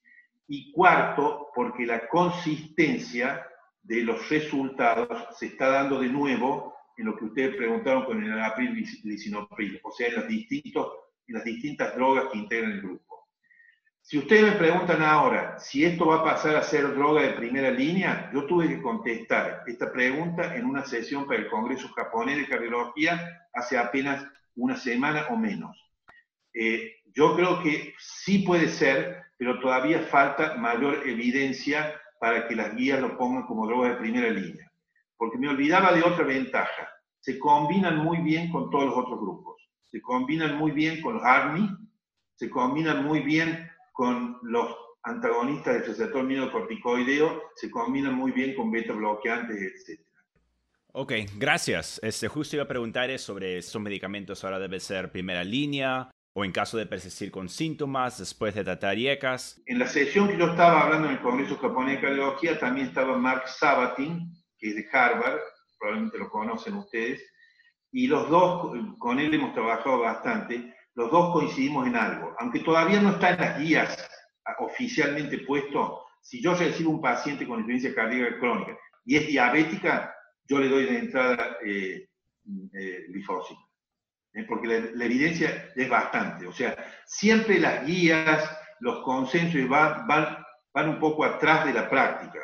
Y 0.46 0.72
cuarto, 0.72 1.48
porque 1.54 1.86
la 1.86 2.06
consistencia 2.08 3.46
de 3.82 4.02
los 4.02 4.28
resultados 4.28 5.36
se 5.38 5.46
está 5.46 5.68
dando 5.68 6.00
de 6.00 6.08
nuevo 6.08 6.74
en 6.96 7.06
lo 7.06 7.16
que 7.16 7.24
ustedes 7.24 7.56
preguntaron 7.56 8.04
con 8.04 8.22
el 8.22 8.40
april 8.40 8.86
lisinopril, 9.02 9.80
o 9.82 9.90
sea, 9.90 10.08
en, 10.08 10.16
los 10.16 10.28
distintos, 10.28 10.92
en 11.26 11.34
las 11.34 11.44
distintas 11.44 11.94
drogas 11.96 12.26
que 12.30 12.38
integran 12.38 12.72
el 12.72 12.82
grupo. 12.82 13.14
Si 14.06 14.18
ustedes 14.18 14.42
me 14.42 14.58
preguntan 14.58 15.02
ahora 15.02 15.58
si 15.58 15.82
esto 15.82 16.06
va 16.06 16.16
a 16.16 16.24
pasar 16.24 16.56
a 16.56 16.62
ser 16.62 16.94
droga 16.94 17.22
de 17.22 17.32
primera 17.32 17.70
línea, 17.70 18.30
yo 18.34 18.44
tuve 18.44 18.68
que 18.68 18.82
contestar 18.82 19.64
esta 19.66 19.90
pregunta 19.90 20.54
en 20.54 20.66
una 20.66 20.84
sesión 20.84 21.26
para 21.26 21.40
el 21.40 21.48
Congreso 21.48 21.88
Japonés 21.88 22.36
de 22.36 22.46
Cardiología 22.46 23.48
hace 23.54 23.78
apenas 23.78 24.26
una 24.56 24.76
semana 24.76 25.26
o 25.30 25.38
menos. 25.38 25.74
Eh, 26.52 26.96
yo 27.14 27.34
creo 27.34 27.62
que 27.62 27.94
sí 27.98 28.40
puede 28.40 28.68
ser, 28.68 29.23
pero 29.36 29.58
todavía 29.60 30.00
falta 30.00 30.56
mayor 30.56 31.06
evidencia 31.06 32.00
para 32.20 32.46
que 32.48 32.56
las 32.56 32.74
guías 32.74 33.00
lo 33.00 33.16
pongan 33.18 33.44
como 33.44 33.66
droga 33.66 33.90
de 33.90 33.96
primera 33.96 34.30
línea. 34.30 34.70
Porque 35.16 35.38
me 35.38 35.48
olvidaba 35.48 35.92
de 35.92 36.02
otra 36.02 36.24
ventaja. 36.24 36.88
Se 37.20 37.38
combinan 37.38 37.98
muy 37.98 38.18
bien 38.18 38.50
con 38.50 38.70
todos 38.70 38.86
los 38.86 38.96
otros 38.96 39.20
grupos. 39.20 39.56
Se 39.90 40.00
combinan 40.00 40.56
muy 40.56 40.72
bien 40.72 41.00
con 41.00 41.14
los 41.14 41.24
ARMI, 41.24 41.68
se 42.34 42.50
combinan 42.50 43.04
muy 43.04 43.20
bien 43.20 43.70
con 43.92 44.38
los 44.42 44.74
antagonistas 45.04 45.74
del 45.74 45.86
receptor 45.86 46.50
corticoideo 46.50 47.42
se 47.54 47.70
combinan 47.70 48.14
muy 48.14 48.32
bien 48.32 48.54
con 48.54 48.70
beta 48.70 48.92
bloqueantes, 48.92 49.56
etc. 49.56 50.00
Ok, 50.92 51.12
gracias. 51.36 52.00
Este, 52.02 52.28
justo 52.28 52.56
iba 52.56 52.64
a 52.64 52.68
preguntar 52.68 53.16
sobre 53.18 53.58
estos 53.58 53.80
medicamentos 53.80 54.42
ahora 54.44 54.58
debe 54.58 54.80
ser 54.80 55.12
primera 55.12 55.44
línea 55.44 56.10
o 56.36 56.44
en 56.44 56.50
caso 56.50 56.76
de 56.76 56.86
persistir 56.86 57.30
con 57.30 57.48
síntomas 57.48 58.18
después 58.18 58.54
de 58.54 58.64
tratar 58.64 58.98
IECAS. 58.98 59.62
En 59.66 59.78
la 59.78 59.86
sesión 59.86 60.28
que 60.28 60.36
yo 60.36 60.50
estaba 60.50 60.82
hablando 60.82 61.08
en 61.08 61.14
el 61.14 61.20
Congreso 61.20 61.56
Japonés 61.56 61.96
de 61.96 62.00
Cardiología 62.00 62.58
también 62.58 62.88
estaba 62.88 63.16
Mark 63.16 63.44
Sabatin, 63.46 64.32
que 64.58 64.70
es 64.70 64.74
de 64.74 64.88
Harvard, 64.92 65.38
probablemente 65.78 66.18
lo 66.18 66.28
conocen 66.28 66.74
ustedes, 66.74 67.22
y 67.92 68.08
los 68.08 68.28
dos, 68.28 68.72
con 68.98 69.20
él 69.20 69.32
hemos 69.32 69.54
trabajado 69.54 70.00
bastante, 70.00 70.74
los 70.94 71.08
dos 71.12 71.32
coincidimos 71.32 71.86
en 71.86 71.94
algo. 71.94 72.34
Aunque 72.40 72.60
todavía 72.60 73.00
no 73.00 73.10
está 73.10 73.30
en 73.30 73.40
las 73.40 73.60
guías 73.60 74.10
oficialmente 74.58 75.38
puesto, 75.38 76.04
si 76.20 76.42
yo 76.42 76.54
recibo 76.54 76.90
un 76.90 77.00
paciente 77.00 77.46
con 77.46 77.60
experiencia 77.60 77.94
cardíaca 77.94 78.38
crónica 78.40 78.76
y 79.04 79.16
es 79.16 79.28
diabética, 79.28 80.12
yo 80.48 80.58
le 80.58 80.68
doy 80.68 80.84
de 80.84 80.98
entrada 80.98 81.58
eh, 81.64 82.08
eh 82.72 83.06
¿eh? 84.34 84.44
porque 84.48 84.92
la, 84.94 85.04
evidencia 85.04 85.72
es 85.74 85.88
bastante. 85.88 86.46
O 86.46 86.52
sea, 86.52 86.76
siempre 87.06 87.58
las 87.58 87.86
guías, 87.86 88.48
los 88.80 89.02
consensos 89.04 89.68
van, 89.68 90.06
van, 90.06 90.38
van 90.72 90.88
un 90.88 90.98
poco 90.98 91.24
atrás 91.24 91.64
de 91.66 91.72
la 91.72 91.88
práctica. 91.88 92.40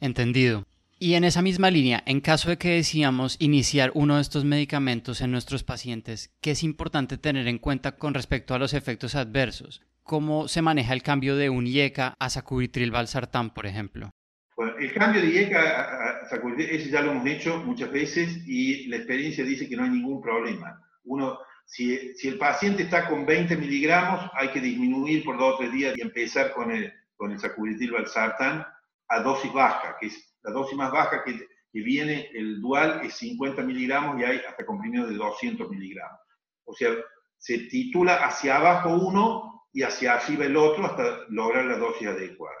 Entendido. 0.00 0.64
Y 0.98 1.14
en 1.14 1.24
esa 1.24 1.42
misma 1.42 1.70
línea, 1.70 2.02
en 2.06 2.20
caso 2.20 2.48
de 2.48 2.56
que 2.56 2.76
decíamos 2.76 3.36
iniciar 3.40 3.90
uno 3.94 4.16
de 4.16 4.22
estos 4.22 4.44
medicamentos 4.44 5.20
en 5.20 5.32
nuestros 5.32 5.64
pacientes, 5.64 6.32
¿qué 6.40 6.52
es 6.52 6.62
importante 6.62 7.18
tener 7.18 7.48
en 7.48 7.58
cuenta 7.58 7.96
con 7.96 8.14
respecto 8.14 8.54
a 8.54 8.58
los 8.58 8.74
efectos 8.74 9.14
adversos? 9.14 9.82
¿Cómo 10.02 10.48
se 10.48 10.62
maneja 10.62 10.92
el 10.92 11.02
cambio 11.02 11.36
de 11.36 11.50
un 11.50 11.66
IECA 11.66 12.14
a 12.18 12.30
sacubitril 12.30 12.90
valsartán, 12.90 13.52
por 13.52 13.66
ejemplo? 13.66 14.10
Bueno, 14.56 14.76
el 14.78 14.92
cambio 14.92 15.20
de 15.20 15.28
IECA 15.28 16.22
a 16.22 16.28
sacubitril, 16.28 16.70
ese 16.70 16.90
ya 16.90 17.00
lo 17.00 17.10
hemos 17.10 17.26
hecho 17.26 17.58
muchas 17.64 17.90
veces 17.90 18.46
y 18.46 18.86
la 18.86 18.96
experiencia 18.96 19.44
dice 19.44 19.68
que 19.68 19.76
no 19.76 19.84
hay 19.84 19.90
ningún 19.90 20.22
problema. 20.22 20.80
Uno, 21.04 21.38
si, 21.64 22.14
el 22.22 22.38
paciente 22.38 22.84
está 22.84 23.08
con 23.08 23.24
20 23.24 23.56
miligramos, 23.56 24.30
hay 24.34 24.48
que 24.48 24.60
disminuir 24.60 25.24
por 25.24 25.38
dos 25.38 25.54
o 25.54 25.58
tres 25.58 25.72
días 25.72 25.96
y 25.96 26.02
empezar 26.02 26.52
con 26.52 26.70
el, 26.70 26.92
con 27.16 27.32
el 27.32 27.38
sacubitril 27.38 27.92
valsartán 27.92 28.66
a 29.08 29.20
dosis 29.20 29.52
baja, 29.52 29.96
que 29.98 30.06
es 30.06 30.36
la 30.42 30.52
dosis 30.52 30.76
más 30.76 30.92
baja 30.92 31.22
que, 31.24 31.48
viene, 31.72 32.30
el 32.34 32.60
dual, 32.60 33.00
es 33.02 33.14
50 33.14 33.62
miligramos 33.62 34.20
y 34.20 34.24
hay 34.24 34.40
hasta 34.48 34.64
comprimidos 34.64 35.10
de 35.10 35.16
200 35.16 35.68
miligramos. 35.68 36.20
O 36.66 36.72
sea, 36.72 36.90
se 37.36 37.58
titula 37.66 38.24
hacia 38.24 38.56
abajo 38.56 38.90
uno 38.90 39.66
y 39.72 39.82
hacia 39.82 40.14
arriba 40.14 40.44
el 40.44 40.56
otro 40.56 40.86
hasta 40.86 41.24
lograr 41.30 41.64
la 41.64 41.76
dosis 41.76 42.06
adecuada. 42.06 42.54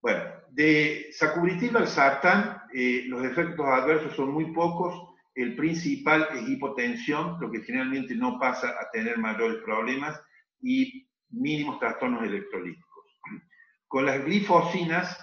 Bueno, 0.00 0.24
de 0.50 1.08
sacubitril 1.12 1.76
al 1.76 1.86
sartán, 1.86 2.62
eh, 2.74 3.04
los 3.06 3.22
efectos 3.22 3.66
adversos 3.66 4.16
son 4.16 4.32
muy 4.32 4.46
pocos. 4.52 5.11
El 5.34 5.56
principal 5.56 6.28
es 6.34 6.48
hipotensión, 6.48 7.38
lo 7.40 7.50
que 7.50 7.62
generalmente 7.62 8.14
no 8.14 8.38
pasa 8.38 8.68
a 8.80 8.90
tener 8.90 9.18
mayores 9.18 9.62
problemas, 9.64 10.20
y 10.60 11.08
mínimos 11.30 11.78
trastornos 11.80 12.22
electrolíticos. 12.22 13.04
Con 13.88 14.06
las 14.06 14.24
glifosinas, 14.24 15.18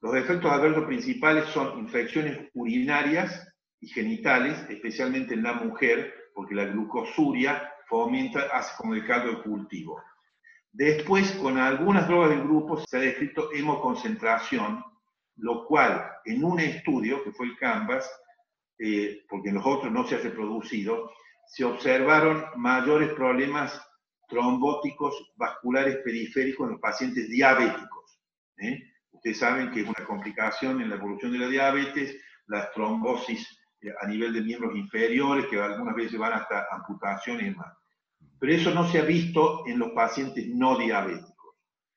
los 0.00 0.14
efectos 0.14 0.50
adversos 0.50 0.84
principales 0.84 1.46
son 1.46 1.78
infecciones 1.78 2.50
urinarias 2.54 3.48
y 3.80 3.88
genitales, 3.88 4.58
especialmente 4.68 5.34
en 5.34 5.42
la 5.42 5.54
mujer, 5.54 6.14
porque 6.34 6.54
la 6.54 6.66
glucosuria 6.66 7.72
fomenta, 7.88 8.42
hace 8.52 8.74
como 8.76 8.94
el 8.94 9.06
caldo 9.06 9.30
de 9.30 9.42
cultivo. 9.42 10.02
Después, 10.72 11.32
con 11.32 11.58
algunas 11.58 12.08
drogas 12.08 12.30
del 12.30 12.42
grupo 12.42 12.78
se 12.78 12.96
ha 12.96 13.00
descrito 13.00 13.50
hemoconcentración, 13.52 14.84
lo 15.36 15.66
cual 15.66 16.04
en 16.24 16.44
un 16.44 16.60
estudio, 16.60 17.22
que 17.22 17.32
fue 17.32 17.46
el 17.46 17.56
CANVAS, 17.56 18.10
eh, 18.78 19.24
porque 19.28 19.50
en 19.50 19.56
los 19.56 19.66
otros 19.66 19.92
no 19.92 20.06
se 20.06 20.16
ha 20.16 20.18
reproducido, 20.18 21.10
se 21.46 21.64
observaron 21.64 22.44
mayores 22.56 23.10
problemas 23.10 23.80
trombóticos 24.28 25.32
vasculares 25.36 25.98
periféricos 25.98 26.66
en 26.66 26.72
los 26.72 26.80
pacientes 26.80 27.28
diabéticos. 27.28 28.20
¿eh? 28.58 28.82
Ustedes 29.12 29.38
saben 29.38 29.70
que 29.70 29.80
es 29.80 29.86
una 29.86 30.06
complicación 30.06 30.80
en 30.80 30.90
la 30.90 30.96
evolución 30.96 31.32
de 31.32 31.38
la 31.38 31.48
diabetes, 31.48 32.16
las 32.46 32.72
trombosis 32.72 33.46
eh, 33.80 33.92
a 34.00 34.06
nivel 34.06 34.32
de 34.32 34.42
miembros 34.42 34.74
inferiores, 34.76 35.46
que 35.46 35.60
algunas 35.60 35.94
veces 35.94 36.18
van 36.18 36.32
hasta 36.32 36.66
amputaciones 36.72 37.42
y 37.42 37.50
demás. 37.50 37.76
Pero 38.38 38.52
eso 38.52 38.74
no 38.74 38.88
se 38.88 38.98
ha 38.98 39.04
visto 39.04 39.66
en 39.66 39.78
los 39.78 39.92
pacientes 39.92 40.46
no 40.48 40.76
diabéticos. 40.76 41.34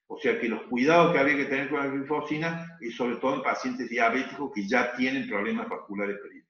O 0.08 0.18
sea 0.18 0.40
que 0.40 0.48
los 0.48 0.64
cuidados 0.64 1.12
que 1.12 1.20
habría 1.20 1.36
que 1.36 1.46
tener 1.46 1.70
con 1.70 1.80
la 1.80 1.88
glifosina 1.88 2.78
es 2.80 2.96
sobre 2.96 3.18
todo 3.18 3.36
en 3.36 3.44
pacientes 3.44 3.90
diabéticos 3.90 4.52
que 4.54 4.66
ya 4.68 4.96
tienen 4.96 5.28
problemas 5.28 5.68
vasculares 5.68 6.18
periféricos. 6.18 6.47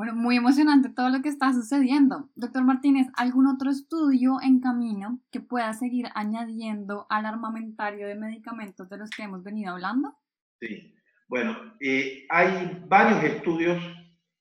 Bueno, 0.00 0.14
muy 0.14 0.38
emocionante 0.38 0.88
todo 0.88 1.10
lo 1.10 1.20
que 1.20 1.28
está 1.28 1.52
sucediendo. 1.52 2.30
Doctor 2.34 2.64
Martínez, 2.64 3.08
¿algún 3.18 3.46
otro 3.46 3.70
estudio 3.70 4.38
en 4.42 4.58
camino 4.58 5.20
que 5.30 5.40
pueda 5.40 5.74
seguir 5.74 6.08
añadiendo 6.14 7.06
al 7.10 7.26
armamentario 7.26 8.08
de 8.08 8.14
medicamentos 8.14 8.88
de 8.88 8.96
los 8.96 9.10
que 9.10 9.24
hemos 9.24 9.44
venido 9.44 9.72
hablando? 9.72 10.16
Sí, 10.58 10.94
bueno, 11.28 11.74
eh, 11.80 12.24
hay 12.30 12.82
varios 12.88 13.22
estudios 13.24 13.78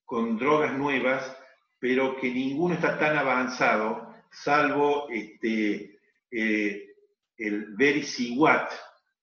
con 0.06 0.38
drogas 0.38 0.78
nuevas, 0.78 1.38
pero 1.78 2.16
que 2.16 2.34
ninguno 2.34 2.76
está 2.76 2.98
tan 2.98 3.18
avanzado, 3.18 4.16
salvo 4.32 5.10
este, 5.10 6.00
eh, 6.32 6.88
el 7.36 7.76
Vericiguat, 7.76 8.72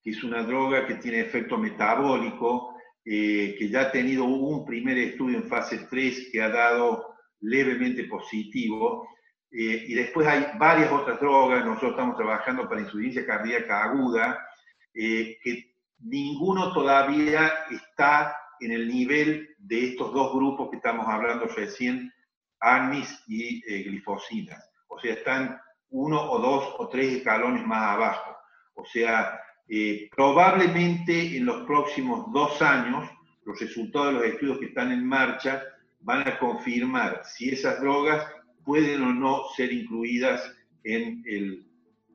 que 0.03 0.11
es 0.11 0.23
una 0.23 0.43
droga 0.43 0.87
que 0.87 0.97
tiene 0.97 1.21
efecto 1.21 1.57
metabólico, 1.57 2.76
eh, 3.09 3.55
que 3.57 3.69
ya 3.69 3.83
ha 3.83 3.93
tenido 3.93 4.25
un 4.25 4.65
primer 4.65 4.99
estudio 4.99 5.39
en 5.39 5.49
fase 5.49 5.87
3 5.89 6.31
que 6.33 6.43
ha 6.43 6.49
dado 6.49 7.15
levemente 7.41 8.03
positivo, 8.05 9.09
eh, 9.53 9.85
y 9.87 9.95
después 9.95 10.27
hay 10.27 10.45
varias 10.59 10.91
otras 10.91 11.21
drogas, 11.21 11.65
nosotros 11.65 11.93
estamos 11.93 12.17
trabajando 12.17 12.69
para 12.69 12.81
insuficiencia 12.81 13.25
cardíaca 13.25 13.85
aguda, 13.85 14.45
eh, 14.93 15.39
que 15.41 15.77
ninguno 16.01 16.73
todavía 16.73 17.53
está 17.71 18.37
en 18.59 18.73
el 18.73 18.89
nivel 18.89 19.55
de 19.59 19.91
estos 19.91 20.13
dos 20.13 20.35
grupos 20.35 20.71
que 20.71 20.79
estamos 20.79 21.07
hablando 21.07 21.47
recién, 21.47 22.13
ARNIS 22.59 23.23
y 23.29 23.61
glifosinas. 23.85 24.69
O 24.89 24.99
sea, 24.99 25.13
están 25.13 25.61
uno 25.91 26.21
o 26.29 26.41
dos 26.41 26.75
o 26.79 26.89
tres 26.89 27.19
escalones 27.19 27.65
más 27.65 27.95
abajo. 27.95 28.37
O 28.75 28.85
sea, 28.85 29.41
eh, 29.69 30.09
probablemente 30.15 31.37
en 31.37 31.47
los 31.47 31.67
próximos 31.67 32.33
dos 32.33 32.61
años, 32.63 33.09
los 33.45 33.59
resultados 33.61 34.09
de 34.09 34.13
los 34.15 34.25
estudios 34.25 34.59
que 34.59 34.67
están 34.67 34.93
en 34.93 35.07
marcha 35.07 35.63
van 36.01 36.27
a 36.27 36.39
confirmar 36.39 37.23
si 37.25 37.51
esas 37.51 37.81
drogas 37.81 38.27
pueden 38.65 39.03
o 39.03 39.13
no 39.13 39.43
ser 39.57 39.73
incluidas 39.73 40.43
en 40.85 41.23
el 41.27 41.67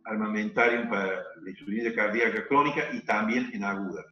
armamentario 0.06 0.90
para 0.90 1.24
la 1.42 1.50
insuficiencia 1.50 1.94
cardíaca 1.94 2.48
crónica 2.48 2.90
y 2.94 3.02
también 3.02 3.50
en 3.54 3.64
aguda. 3.64 4.06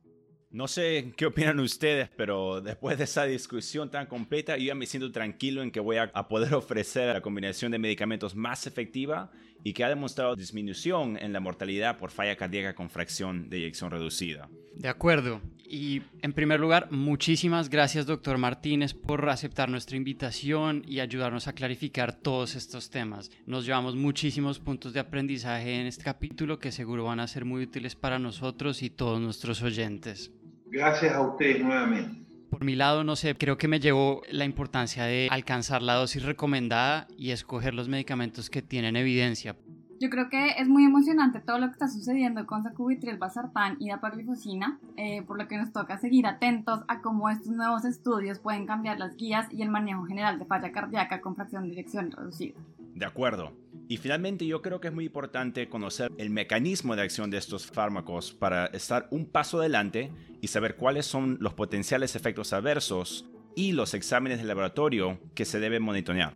No 0.51 0.67
sé 0.67 1.13
qué 1.15 1.27
opinan 1.27 1.59
ustedes, 1.59 2.09
pero 2.09 2.59
después 2.59 2.97
de 2.97 3.03
esa 3.03 3.25
discusión 3.25 3.91
tan 3.91 4.07
completa, 4.07 4.57
yo 4.57 4.65
ya 4.65 4.75
me 4.75 4.87
siento 4.87 5.11
tranquilo 5.11 5.61
en 5.61 5.69
que 5.69 5.79
voy 5.79 5.97
a, 5.97 6.11
poder 6.27 6.53
ofrecer 6.55 7.13
la 7.13 7.21
combinación 7.21 7.71
de 7.71 7.77
medicamentos 7.77 8.35
más 8.35 8.65
efectiva 8.65 9.31
y 9.64 9.74
que 9.74 9.84
ha 9.84 9.89
demostrado 9.89 10.36
disminución 10.36 11.18
en 11.18 11.34
la 11.34 11.39
mortalidad 11.39 11.97
por 11.97 12.12
falla 12.12 12.36
cardíaca 12.36 12.76
con 12.76 12.89
fracción 12.89 13.49
de 13.49 13.57
eyección 13.57 13.91
reducida. 13.91 14.49
De 14.76 14.88
acuerdo. 14.88 15.41
Y 15.64 16.01
en 16.22 16.34
primer 16.34 16.60
lugar, 16.60 16.88
muchísimas 16.91 17.70
gracias, 17.70 18.07
doctor 18.07 18.38
Martínez, 18.38 18.93
por 18.93 19.30
aceptar 19.30 19.70
nuestra 19.70 19.97
invitación 19.97 20.84
y 20.88 20.99
ayudarnos 20.99 21.47
a 21.47 21.53
clarificar 21.53 22.14
todos 22.14 22.55
estos 22.55 22.89
temas. 22.89 23.30
Nos 23.45 23.66
llevamos 23.66 23.95
muchísimos 23.95 24.60
puntos 24.60 24.93
de 24.93 25.01
aprendizaje 25.01 25.80
en 25.80 25.86
este 25.86 26.03
capítulo 26.03 26.57
que 26.57 26.72
seguro 26.72 27.03
van 27.03 27.20
a 27.20 27.28
ser 27.28 27.45
muy 27.45 27.64
útiles 27.64 27.95
para 27.95 28.18
nosotros 28.18 28.82
y 28.82 28.89
todos 28.89 29.22
nuestros 29.22 29.62
oyentes. 29.62 30.32
Gracias 30.66 31.14
a 31.14 31.22
ustedes 31.22 31.62
nuevamente. 31.62 32.28
Por 32.49 32.63
mi 32.63 32.75
lado, 32.75 33.03
no 33.03 33.15
sé, 33.15 33.35
creo 33.35 33.57
que 33.57 33.67
me 33.67 33.79
llevó 33.79 34.21
la 34.31 34.45
importancia 34.45 35.03
de 35.03 35.27
alcanzar 35.29 35.81
la 35.81 35.93
dosis 35.93 36.23
recomendada 36.23 37.07
y 37.17 37.31
escoger 37.31 37.73
los 37.73 37.87
medicamentos 37.89 38.49
que 38.49 38.61
tienen 38.61 38.95
evidencia. 38.95 39.55
Yo 39.99 40.09
creo 40.09 40.29
que 40.29 40.51
es 40.57 40.67
muy 40.69 40.85
emocionante 40.85 41.41
todo 41.41 41.59
lo 41.59 41.67
que 41.67 41.73
está 41.73 41.89
sucediendo 41.89 42.45
con 42.45 42.63
sacubitril, 42.63 43.17
basartán 43.17 43.75
y 43.79 43.89
dapaglifosina, 43.89 44.79
eh, 44.95 45.23
por 45.23 45.37
lo 45.37 45.47
que 45.49 45.57
nos 45.57 45.73
toca 45.73 45.97
seguir 45.97 46.25
atentos 46.25 46.79
a 46.87 47.01
cómo 47.01 47.29
estos 47.29 47.51
nuevos 47.51 47.83
estudios 47.83 48.39
pueden 48.39 48.65
cambiar 48.65 48.97
las 48.97 49.17
guías 49.17 49.47
y 49.51 49.61
el 49.61 49.69
manejo 49.69 50.05
general 50.05 50.39
de 50.39 50.45
falla 50.45 50.71
cardíaca 50.71 51.19
con 51.19 51.35
fracción 51.35 51.63
de 51.63 51.71
dirección 51.71 52.11
reducida. 52.11 52.57
De 52.95 53.05
acuerdo. 53.05 53.51
Y 53.91 53.97
finalmente 53.97 54.45
yo 54.45 54.61
creo 54.61 54.79
que 54.79 54.89
es 54.89 54.93
muy 54.93 55.05
importante 55.05 55.67
conocer 55.67 56.11
el 56.19 56.29
mecanismo 56.29 56.95
de 56.95 57.01
acción 57.01 57.31
de 57.31 57.39
estos 57.39 57.65
fármacos 57.65 58.31
para 58.31 58.67
estar 58.67 59.07
un 59.09 59.25
paso 59.25 59.57
adelante 59.57 60.11
y 60.41 60.47
saber 60.47 60.75
cuáles 60.75 61.07
son 61.07 61.39
los 61.41 61.55
potenciales 61.55 62.15
efectos 62.15 62.53
adversos 62.53 63.25
y 63.55 63.71
los 63.71 63.95
exámenes 63.95 64.37
de 64.37 64.43
laboratorio 64.43 65.19
que 65.33 65.43
se 65.43 65.59
deben 65.59 65.81
monitorear. 65.81 66.35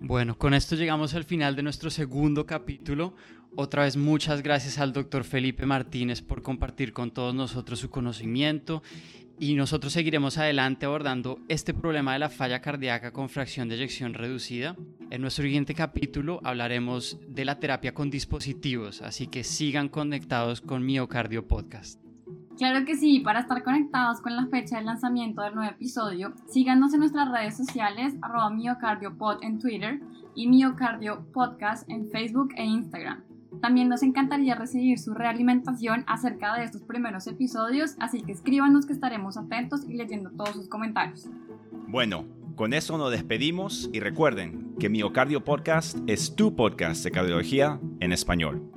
Bueno, 0.00 0.38
con 0.38 0.54
esto 0.54 0.76
llegamos 0.76 1.12
al 1.12 1.24
final 1.24 1.56
de 1.56 1.62
nuestro 1.62 1.90
segundo 1.90 2.46
capítulo. 2.46 3.14
Otra 3.54 3.82
vez 3.82 3.98
muchas 3.98 4.42
gracias 4.42 4.78
al 4.78 4.94
doctor 4.94 5.24
Felipe 5.24 5.66
Martínez 5.66 6.22
por 6.22 6.40
compartir 6.42 6.94
con 6.94 7.10
todos 7.10 7.34
nosotros 7.34 7.80
su 7.80 7.90
conocimiento 7.90 8.82
y 9.38 9.54
nosotros 9.54 9.92
seguiremos 9.92 10.38
adelante 10.38 10.86
abordando 10.86 11.38
este 11.48 11.74
problema 11.74 12.12
de 12.12 12.20
la 12.20 12.28
falla 12.28 12.60
cardíaca 12.60 13.12
con 13.12 13.28
fracción 13.28 13.68
de 13.68 13.76
eyección 13.76 14.14
reducida. 14.14 14.76
En 15.10 15.20
nuestro 15.20 15.44
siguiente 15.44 15.74
capítulo 15.74 16.40
hablaremos 16.44 17.18
de 17.28 17.44
la 17.44 17.58
terapia 17.58 17.94
con 17.94 18.10
dispositivos, 18.10 19.02
así 19.02 19.26
que 19.26 19.44
sigan 19.44 19.88
conectados 19.88 20.60
con 20.60 20.84
Miocardio 20.84 21.46
Podcast. 21.46 22.00
Claro 22.56 22.84
que 22.84 22.96
sí, 22.96 23.18
para 23.18 23.40
estar 23.40 23.64
conectados 23.64 24.20
con 24.20 24.36
la 24.36 24.46
fecha 24.46 24.78
de 24.78 24.84
lanzamiento 24.84 25.42
del 25.42 25.56
nuevo 25.56 25.72
episodio, 25.72 26.34
síganos 26.48 26.94
en 26.94 27.00
nuestras 27.00 27.28
redes 27.28 27.56
sociales, 27.56 28.14
arroba 28.22 28.50
miocardiopod 28.50 29.42
en 29.42 29.58
Twitter 29.58 30.00
y 30.36 30.46
miocardio 30.46 31.26
podcast 31.32 31.88
en 31.90 32.08
Facebook 32.10 32.50
e 32.56 32.64
Instagram. 32.64 33.33
También 33.60 33.88
nos 33.88 34.02
encantaría 34.02 34.54
recibir 34.54 34.98
su 34.98 35.14
realimentación 35.14 36.04
acerca 36.06 36.54
de 36.54 36.64
estos 36.64 36.82
primeros 36.82 37.26
episodios, 37.26 37.96
así 37.98 38.22
que 38.22 38.32
escríbanos 38.32 38.86
que 38.86 38.92
estaremos 38.92 39.36
atentos 39.36 39.84
y 39.88 39.94
leyendo 39.94 40.30
todos 40.30 40.54
sus 40.54 40.68
comentarios. 40.68 41.28
Bueno, 41.88 42.24
con 42.56 42.72
eso 42.72 42.98
nos 42.98 43.10
despedimos 43.10 43.90
y 43.92 44.00
recuerden 44.00 44.74
que 44.78 44.88
Miocardio 44.88 45.44
Podcast 45.44 45.98
es 46.06 46.36
tu 46.36 46.54
podcast 46.54 47.04
de 47.04 47.10
cardiología 47.10 47.80
en 48.00 48.12
español. 48.12 48.73